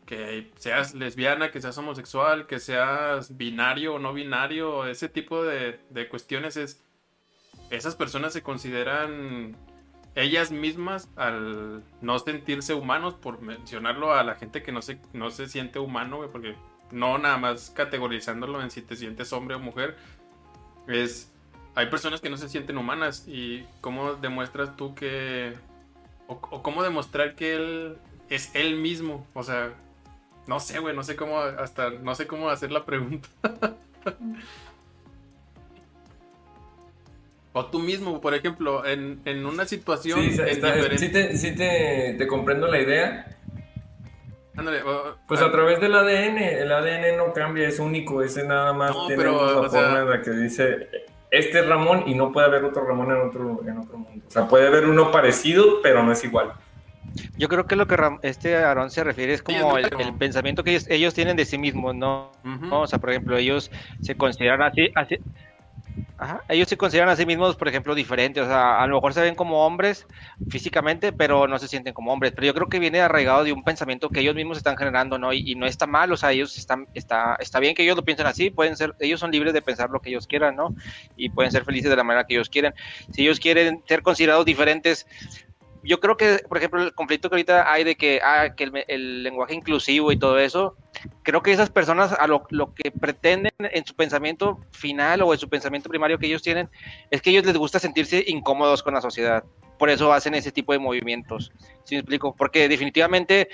[0.05, 5.79] Que seas lesbiana, que seas homosexual, que seas binario o no binario, ese tipo de,
[5.89, 6.81] de cuestiones es...
[7.71, 9.55] Esas personas se consideran
[10.15, 15.29] ellas mismas al no sentirse humanos, por mencionarlo a la gente que no se, no
[15.29, 16.55] se siente humano, porque
[16.91, 19.97] no nada más categorizándolo en si te sientes hombre o mujer,
[20.87, 21.33] es,
[21.75, 25.53] hay personas que no se sienten humanas y cómo demuestras tú que,
[26.27, 27.97] o, o cómo demostrar que él
[28.29, 29.71] es él mismo, o sea,
[30.47, 33.27] no sé, güey, no sé cómo, hasta, no sé cómo hacer la pregunta.
[37.57, 40.97] O tú mismo, por ejemplo, en, en una situación Sí, es está- diferente.
[40.97, 43.37] sí te, sí te- te comprendo la idea.
[44.57, 48.73] Ándale, o- Pues a través del ADN, el ADN no cambia, es único, ese nada
[48.73, 50.89] más No, tiene pero, la o sea- forma en la que dice,
[51.37, 54.25] este es Ramón y no puede haber otro Ramón en otro, en otro mundo.
[54.27, 56.53] O sea, puede haber uno parecido, pero no es igual.
[57.37, 60.71] Yo creo que lo que Ram- este Aarón se refiere es como el, pensamiento que
[60.71, 62.31] ellos, ellos tienen de sí mismos, ¿no?
[62.71, 63.71] O sea, por ejemplo, ellos
[64.01, 65.17] se consideran así, así
[66.17, 69.13] ajá, ellos se consideran a sí mismos, por ejemplo, diferentes, o sea, a lo mejor
[69.13, 70.07] se ven como hombres
[70.47, 73.63] físicamente, pero no se sienten como hombres, pero yo creo que viene arraigado de un
[73.63, 75.33] pensamiento que ellos mismos están generando, ¿no?
[75.33, 78.27] Y, no está mal, o sea, ellos están, está, está bien que ellos lo piensen
[78.27, 80.73] así, pueden ser, ellos son libres de pensar lo que ellos quieran, ¿no?
[81.15, 82.73] Y pueden ser felices de la manera que ellos quieren.
[83.09, 85.07] Si ellos quieren ser considerados diferentes,
[85.85, 89.23] yo creo que, por ejemplo, el conflicto que ahorita hay de que, ah, que el,
[89.23, 90.75] lenguaje inclusivo y todo eso,
[91.23, 95.39] creo que esas personas a lo, lo que pretenden en su pensamiento final o en
[95.39, 96.69] su pensamiento primario que ellos tienen
[97.11, 99.43] es que a ellos les gusta sentirse incómodos con la sociedad.
[99.77, 101.51] Por eso hacen ese tipo de movimientos.
[101.83, 102.35] ¿Sí me explico?
[102.35, 103.49] Porque definitivamente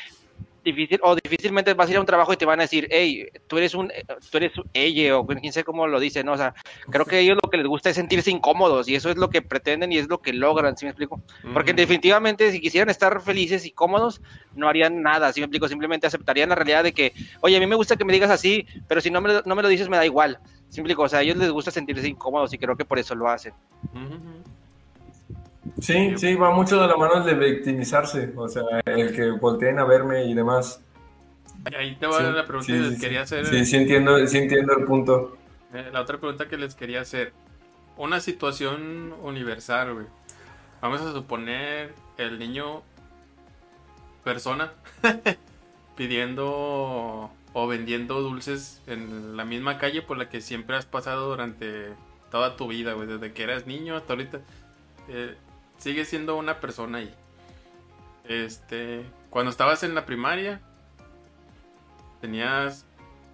[0.63, 3.25] difícil o difícilmente vas a ir a un trabajo y te van a decir, hey,
[3.47, 3.91] tú eres un,
[4.29, 6.33] tú eres ella o quién sé cómo lo dice, ¿no?
[6.33, 6.53] O sea,
[6.89, 9.29] creo que a ellos lo que les gusta es sentirse incómodos y eso es lo
[9.29, 11.21] que pretenden y es lo que logran, ¿sí me explico?
[11.53, 14.21] Porque definitivamente si quisieran estar felices y cómodos,
[14.55, 15.67] no harían nada, ¿sí me explico?
[15.67, 18.65] Simplemente aceptarían la realidad de que, oye, a mí me gusta que me digas así,
[18.87, 20.39] pero si no me, lo- no me lo dices me da igual.
[20.69, 21.03] ¿Sí me explico?
[21.03, 23.53] O sea, a ellos les gusta sentirse incómodos y creo que por eso lo hacen.
[23.93, 24.43] Ujú.
[25.79, 29.79] Sí, sí, va mucho de la mano el de victimizarse, o sea, el que volteen
[29.79, 30.81] a verme y demás.
[31.77, 32.99] Ahí te va Sí, la pregunta sí, que les sí.
[32.99, 33.45] quería hacer.
[33.45, 35.37] Sí, sí entiendo, sí entiendo el punto.
[35.73, 37.33] Eh, la otra pregunta que les quería hacer.
[37.97, 40.05] Una situación universal, güey.
[40.81, 42.81] Vamos a suponer el niño
[44.23, 44.71] persona
[45.95, 51.89] pidiendo o vendiendo dulces en la misma calle por la que siempre has pasado durante
[52.31, 53.07] toda tu vida, güey.
[53.07, 54.39] Desde que eras niño hasta ahorita.
[55.09, 55.35] Eh,
[55.81, 57.11] sigue siendo una persona ahí.
[58.25, 60.61] Este, cuando estabas en la primaria,
[62.21, 62.85] tenías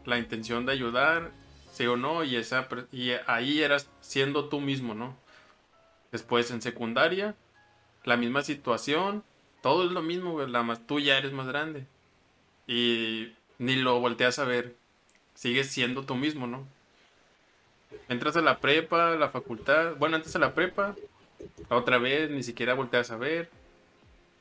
[0.05, 1.31] la intención de ayudar,
[1.73, 5.15] sí o no, y, esa, y ahí eras siendo tú mismo, ¿no?
[6.13, 7.35] Después en secundaria,
[8.05, 9.25] la misma situación,
[9.61, 11.85] todo es lo mismo, la más, tú ya eres más grande.
[12.65, 14.73] Y ni lo volteas a ver,
[15.33, 16.65] sigues siendo tú mismo, ¿no?
[18.07, 20.95] Entras a la prepa, a la facultad, bueno, entras a la prepa,
[21.69, 23.49] otra vez ni siquiera volteas a ver,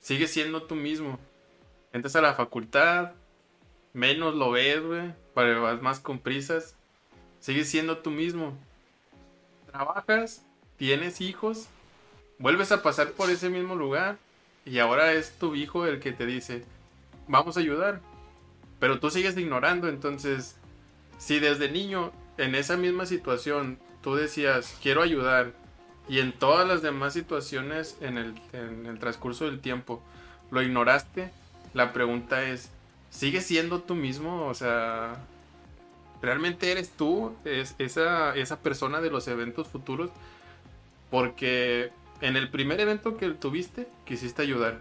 [0.01, 1.19] sigues siendo tú mismo.
[1.93, 3.13] Entras a la facultad,
[3.93, 4.83] menos lo ves,
[5.35, 6.75] para vas más con prisas,
[7.41, 8.57] sigues siendo tú mismo.
[9.71, 10.45] Trabajas,
[10.77, 11.69] tienes hijos,
[12.39, 14.19] vuelves a pasar por ese mismo lugar
[14.65, 16.65] y ahora es tu hijo el que te dice,
[17.29, 18.01] vamos a ayudar.
[18.79, 20.57] Pero tú sigues ignorando, entonces,
[21.19, 25.53] si desde niño en esa misma situación tú decías, quiero ayudar,
[26.09, 30.03] y en todas las demás situaciones en el, en el transcurso del tiempo
[30.51, 31.31] lo ignoraste,
[31.75, 32.71] la pregunta es,
[33.11, 34.47] ¿sigues siendo tú mismo?
[34.47, 35.17] O sea,
[36.23, 40.11] ¿realmente eres tú es, esa, esa persona de los eventos futuros?
[41.11, 41.91] Porque
[42.21, 44.81] en el primer evento que tuviste, quisiste ayudar.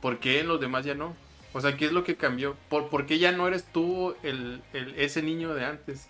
[0.00, 1.14] ¿Por qué en los demás ya no?
[1.52, 2.56] O sea, ¿qué es lo que cambió?
[2.68, 6.08] ¿Por, por qué ya no eres tú el, ese niño de antes?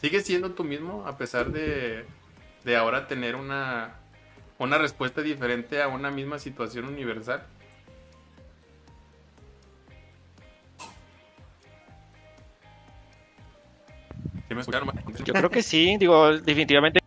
[0.00, 2.04] ¿Sigues siendo tú mismo a pesar de,
[2.66, 3.94] de ahora tener una,
[4.58, 7.44] una respuesta diferente a una misma situación universal?
[15.24, 17.00] Yo creo que sí, digo, definitivamente,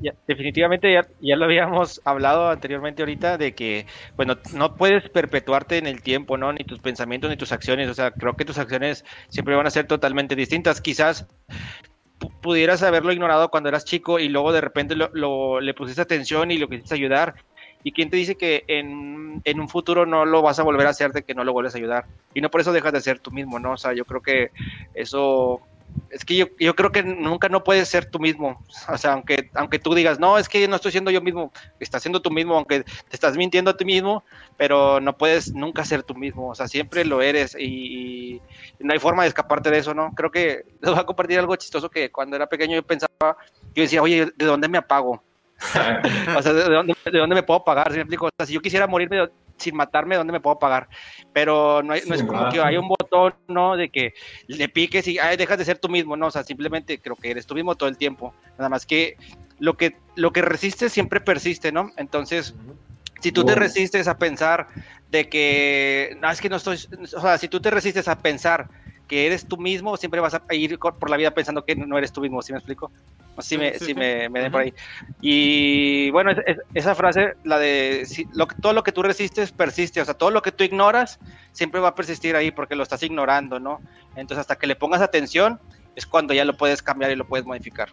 [0.00, 3.86] ya, definitivamente ya, lo habíamos hablado anteriormente ahorita de que,
[4.16, 6.52] bueno, no puedes perpetuarte en el tiempo, ¿no?
[6.52, 9.70] Ni tus pensamientos ni tus acciones, o sea, creo que tus acciones siempre van a
[9.70, 10.80] ser totalmente distintas.
[10.80, 11.26] Quizás
[12.46, 16.58] pudieras haberlo ignorado cuando eras chico y luego de repente lo, le pusiste atención y
[16.58, 17.34] lo quisiste ayudar.
[17.82, 20.90] ¿Y quién te dice que en, en un futuro no lo vas a volver a
[20.90, 22.04] hacer, de que no lo vuelves a ayudar?
[22.34, 23.72] Y no por eso dejas de ser tú mismo, ¿no?
[23.72, 24.52] O sea, yo creo que
[24.94, 25.60] eso
[26.10, 28.64] es que yo, yo creo que nunca no puedes ser tú mismo.
[28.88, 32.02] O sea, aunque, aunque tú digas, no, es que no estoy siendo yo mismo, estás
[32.02, 34.24] siendo tú mismo, aunque te estás mintiendo a ti mismo,
[34.56, 36.48] pero no puedes nunca ser tú mismo.
[36.48, 38.40] O sea, siempre lo eres y,
[38.78, 40.12] no hay forma de escaparte de eso, ¿no?
[40.14, 43.36] Creo que les voy a compartir algo chistoso que cuando era pequeño yo pensaba,
[43.74, 45.22] yo decía, oye, ¿de dónde me apago?
[46.36, 47.88] o sea, ¿de dónde, ¿de dónde, me puedo pagar?
[47.88, 48.26] ¿Sí me explico?
[48.26, 50.88] O sea, si yo quisiera morirme sin matarme, ¿de dónde me puedo pagar?
[51.32, 53.76] Pero no, hay, no es como que hay un botón, ¿no?
[53.76, 54.14] De que
[54.46, 56.26] le piques y ay, dejas de ser tú mismo, ¿no?
[56.26, 58.34] O sea, simplemente creo que eres tú mismo todo el tiempo.
[58.58, 59.16] Nada más que
[59.58, 61.90] lo que, lo que resiste siempre persiste, ¿no?
[61.96, 62.54] Entonces,
[63.20, 64.68] si tú te resistes a pensar
[65.10, 66.76] de que, no, es que no estoy,
[67.16, 68.68] o sea, si tú te resistes a pensar
[69.08, 72.12] que eres tú mismo, siempre vas a ir por la vida pensando que no eres
[72.12, 72.90] tú mismo, ¿sí me explico?
[73.38, 74.74] Si me, sí, me, me den por ahí.
[75.20, 76.30] Y bueno,
[76.74, 80.30] esa frase, la de si, lo, todo lo que tú resistes persiste, o sea, todo
[80.30, 81.18] lo que tú ignoras
[81.52, 83.80] siempre va a persistir ahí porque lo estás ignorando, ¿no?
[84.16, 85.60] Entonces, hasta que le pongas atención
[85.94, 87.88] es cuando ya lo puedes cambiar y lo puedes modificar.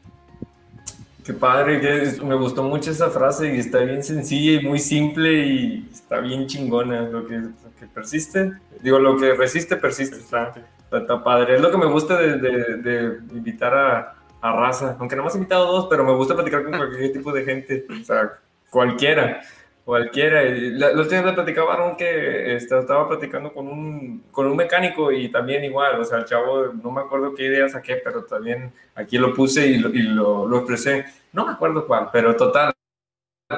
[1.25, 5.45] Qué padre, que me gustó mucho esa frase y está bien sencilla y muy simple
[5.45, 7.01] y está bien chingona.
[7.01, 10.17] Lo que, lo que persiste, digo, lo que resiste persiste.
[10.17, 10.53] Está,
[10.91, 11.55] está, padre.
[11.55, 14.97] Es lo que me gusta de, de, de invitar a, a, raza.
[14.99, 17.85] Aunque no me has invitado dos, pero me gusta platicar con cualquier tipo de gente.
[17.89, 18.33] O sea,
[18.69, 19.41] cualquiera.
[19.85, 20.43] Cualquiera.
[20.43, 25.63] Los última vez platicaban que este, estaba platicando con un, con un mecánico y también
[25.63, 29.33] igual, o sea, el chavo, no me acuerdo qué idea saqué, pero también aquí lo
[29.33, 31.05] puse y lo, y lo, lo expresé.
[31.33, 32.71] No me acuerdo cuál, pero total.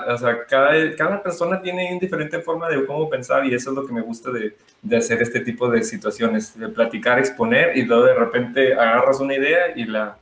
[0.07, 3.75] O sea, cada, cada persona tiene una diferente forma de cómo pensar y eso es
[3.75, 7.83] lo que me gusta de, de hacer este tipo de situaciones, de platicar, exponer y
[7.83, 10.17] luego de repente agarras una idea y la,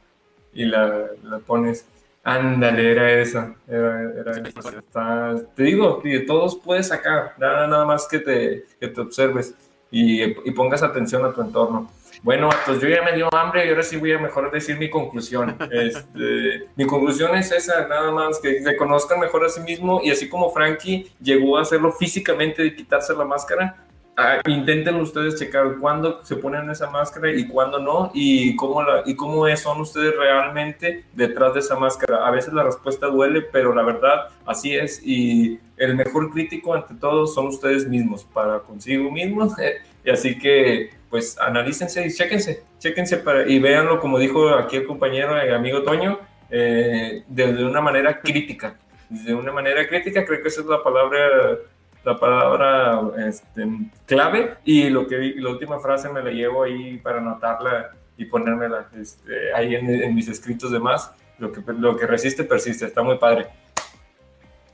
[0.53, 1.85] y la, la pones.
[2.23, 3.53] Ándale, era esa.
[3.67, 4.69] Era, era esa.
[4.69, 9.53] Está, te digo, de todos puedes sacar, nada, nada más que te, que te observes
[9.91, 11.91] y, y, pongas atención a tu entorno.
[12.23, 14.89] Bueno, pues yo ya me dio hambre y ahora sí voy a mejor decir mi
[14.89, 15.57] conclusión.
[15.71, 20.09] Este, mi conclusión es esa, nada más, que se conozcan mejor a sí mismo y
[20.09, 23.82] así como Frankie llegó a hacerlo físicamente de quitarse la máscara,
[24.15, 29.01] Uh, intenten ustedes checar cuándo se ponen esa máscara y cuándo no y cómo, la,
[29.07, 32.27] y cómo son ustedes realmente detrás de esa máscara.
[32.27, 36.93] A veces la respuesta duele, pero la verdad así es y el mejor crítico ante
[36.93, 39.53] todo son ustedes mismos para consigo mismos.
[40.05, 44.85] y así que pues analícense y chequense, chequense para, y véanlo como dijo aquí el
[44.85, 46.19] compañero, el amigo Toño,
[46.51, 48.77] eh, de una manera crítica.
[49.09, 51.57] De una manera crítica, creo que esa es la palabra
[52.03, 53.65] la palabra este,
[54.05, 58.89] clave y lo que la última frase me la llevo ahí para anotarla y ponérmela
[58.99, 61.11] este, ahí en, mis escritos de más.
[61.39, 62.85] Lo que, lo que resiste, persiste.
[62.85, 63.47] Está muy padre.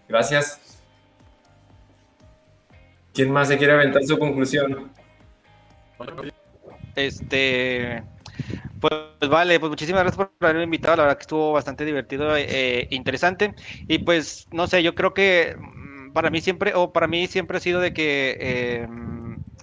[0.08, 0.82] Gracias.
[3.14, 4.92] ¿Quién más se quiere aventar su conclusión?
[6.96, 8.04] Este.
[8.80, 10.98] Pues vale, pues muchísimas gracias por haberme invitado.
[10.98, 13.54] La verdad que estuvo bastante divertido e interesante.
[13.88, 15.56] Y pues, no sé, yo creo que
[16.14, 18.88] para mí siempre, o para mí siempre ha sido de que eh,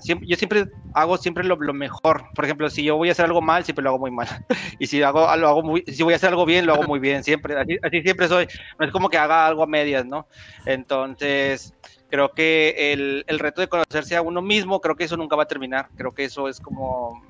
[0.00, 2.24] siempre, yo siempre hago siempre lo, lo, mejor.
[2.34, 4.28] Por ejemplo, si yo voy a hacer algo mal, siempre lo hago muy mal.
[4.78, 6.98] Y si hago, lo hago muy, si voy a hacer algo bien, lo hago muy
[6.98, 7.24] bien.
[7.24, 8.46] Siempre, así, así siempre soy.
[8.78, 10.26] No es como que haga algo a medias, ¿no?
[10.66, 11.74] Entonces,
[12.10, 15.44] creo que el, el, reto de conocerse a uno mismo, creo que eso nunca va
[15.44, 15.88] a terminar.
[15.96, 17.22] Creo que eso es como,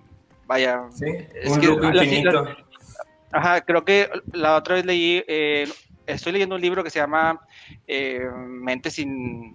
[0.47, 1.69] vaya, sí, es un que.
[1.69, 2.57] La,
[3.33, 5.69] ajá, creo que la otra vez leí, eh,
[6.07, 7.41] estoy leyendo un libro que se llama
[7.87, 9.55] eh, Mente sin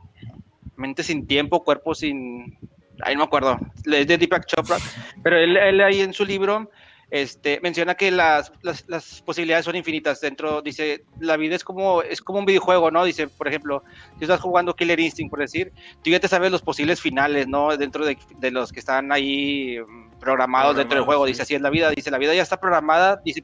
[0.76, 2.58] Mente sin tiempo, cuerpo sin
[3.04, 4.78] ahí no me acuerdo, es de Deepak Chopra,
[5.24, 6.70] pero él, él ahí en su libro
[7.12, 12.02] este, menciona que las, las, las, posibilidades son infinitas dentro, dice, la vida es como,
[12.02, 13.04] es como un videojuego, ¿no?
[13.04, 13.84] Dice, por ejemplo,
[14.18, 17.76] si estás jugando Killer Instinct, por decir, tú ya te sabes los posibles finales, ¿no?
[17.76, 21.32] Dentro de, de los que están ahí programados Programados, dentro del juego, sí.
[21.32, 23.44] dice, así es la vida, dice, la vida ya está programada, dice,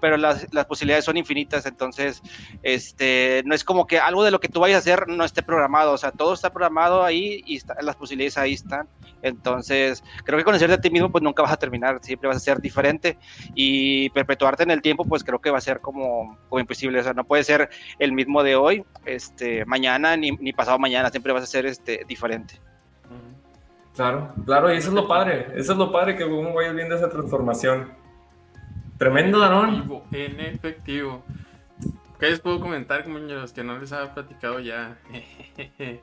[0.00, 2.22] pero, las, posibilidades son infinitas, entonces,
[2.62, 5.42] este, no es como que algo de lo que tú vayas a hacer no esté
[5.42, 8.88] programado, o sea, todo está programado ahí y las posibilidades ahí están,
[9.22, 12.40] entonces, creo que conocerte a ti mismo, pues nunca vas a terminar, siempre vas a
[12.40, 13.18] ser diferente
[13.54, 17.02] y perpetuarte en el tiempo, pues creo que va a ser como, como imposible, o
[17.02, 21.32] sea, no puede ser el mismo de hoy, este, mañana ni, ni pasado mañana, siempre
[21.32, 22.60] vas a ser este, diferente.
[23.94, 26.94] Claro, claro, y eso es lo padre, eso es lo padre que uno vaya viendo
[26.94, 27.92] esa transformación.
[29.00, 30.04] Tremendo, Danón.
[30.12, 31.24] En efectivo.
[32.18, 33.50] ¿Qué les puedo comentar, compañeros?
[33.50, 35.00] Que no les había platicado ya.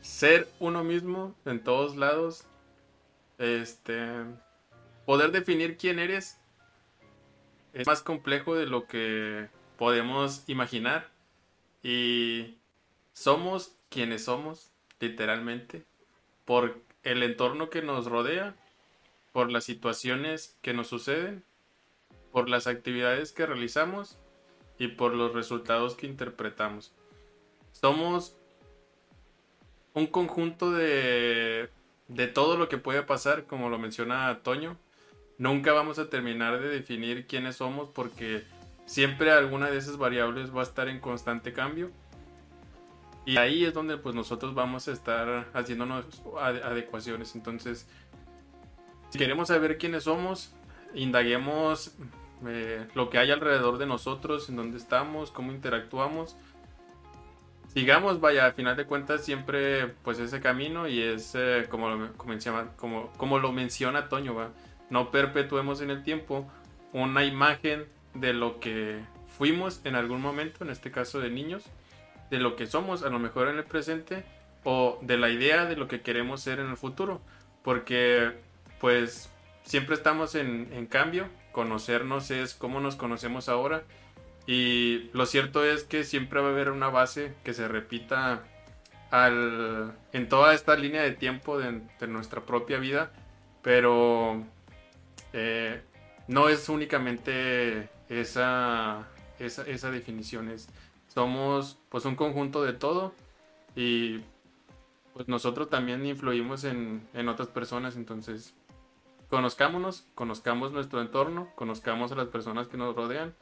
[0.00, 2.44] Ser uno mismo en todos lados.
[3.38, 4.24] Este.
[5.06, 6.40] Poder definir quién eres
[7.72, 11.10] es más complejo de lo que podemos imaginar.
[11.84, 12.56] Y
[13.12, 15.84] somos quienes somos, literalmente,
[16.44, 18.56] por el entorno que nos rodea,
[19.30, 21.44] por las situaciones que nos suceden
[22.32, 24.18] por las actividades que realizamos
[24.78, 26.92] y por los resultados que interpretamos.
[27.72, 28.36] Somos
[29.94, 31.70] un conjunto de,
[32.08, 34.76] de todo lo que puede pasar, como lo menciona Toño.
[35.36, 38.44] Nunca vamos a terminar de definir quiénes somos porque
[38.86, 41.90] siempre alguna de esas variables va a estar en constante cambio.
[43.24, 46.06] Y ahí es donde pues nosotros vamos a estar haciéndonos
[46.40, 47.34] adecuaciones.
[47.34, 47.86] Entonces,
[49.10, 50.54] si queremos saber quiénes somos,
[50.94, 51.94] indaguemos
[52.46, 56.36] eh, lo que hay alrededor de nosotros, en dónde estamos, cómo interactuamos.
[57.72, 62.12] Sigamos, vaya, a final de cuentas siempre pues ese camino y es eh, como, lo,
[62.76, 64.50] como, como lo menciona Toño, ¿va?
[64.90, 66.50] no perpetuemos en el tiempo
[66.92, 69.00] una imagen de lo que
[69.36, 71.64] fuimos en algún momento, en este caso de niños,
[72.30, 74.24] de lo que somos a lo mejor en el presente
[74.64, 77.20] o de la idea de lo que queremos ser en el futuro,
[77.62, 78.32] porque
[78.80, 79.30] pues
[79.62, 81.28] siempre estamos en, en cambio,
[81.58, 83.82] conocernos es cómo nos conocemos ahora.
[84.46, 88.44] Y lo cierto es que siempre va a haber una base que se repita
[89.10, 93.10] al, en toda esta línea de tiempo de, nuestra propia vida,
[93.60, 94.44] pero
[95.32, 95.82] eh,
[96.28, 99.08] no es únicamente esa,
[99.40, 100.68] esa, definición, es,
[101.08, 103.14] somos pues un conjunto de todo
[103.74, 104.20] y
[105.12, 108.54] pues nosotros también influimos en, en otras personas, entonces
[109.28, 113.34] conozcámonos, conozcamos nuestro entorno, conozcamos a las personas que nos rodean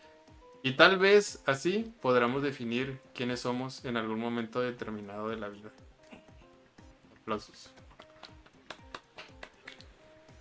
[0.62, 5.70] y tal vez así podremos definir quiénes somos en algún momento determinado de la vida.
[7.22, 7.70] Aplausos.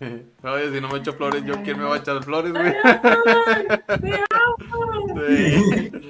[0.00, 2.74] Oye, si no me echo flores, ¿yo quién me va a echar flores, güey?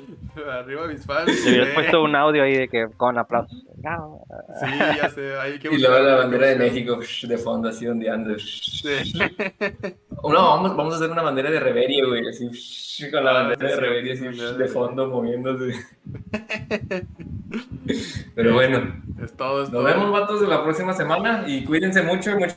[0.50, 1.44] Arriba mis fans.
[1.44, 3.58] Le hubieras puesto un audio ahí de que con aplausos.
[3.58, 4.66] Sí,
[4.96, 5.38] ya sé.
[5.38, 8.38] Hay que y luego la bandera de México de fondo, así ondeando.
[8.38, 8.88] Sí.
[10.22, 12.26] No, vamos, vamos a hacer una bandera de reverie, güey.
[12.26, 12.48] Así,
[13.10, 15.74] con la ah, bandera de reverie, así de fondo, moviéndose.
[18.34, 19.02] Pero bueno.
[19.22, 21.44] Es todo, es Nos vemos, vatos, la próxima semana.
[21.46, 22.32] Y cuídense mucho.
[22.32, 22.56] mucho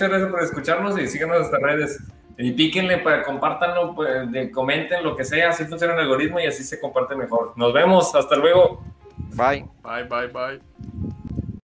[0.00, 1.98] Muchas gracias por escucharnos y síganos en nuestras redes.
[2.42, 6.64] Y píquenle, para, compártanlo, pues, comenten lo que sea, así funciona el algoritmo y así
[6.64, 7.52] se comparte mejor.
[7.56, 8.82] Nos vemos, hasta luego.
[9.34, 9.66] Bye.
[9.82, 11.09] Bye, bye, bye.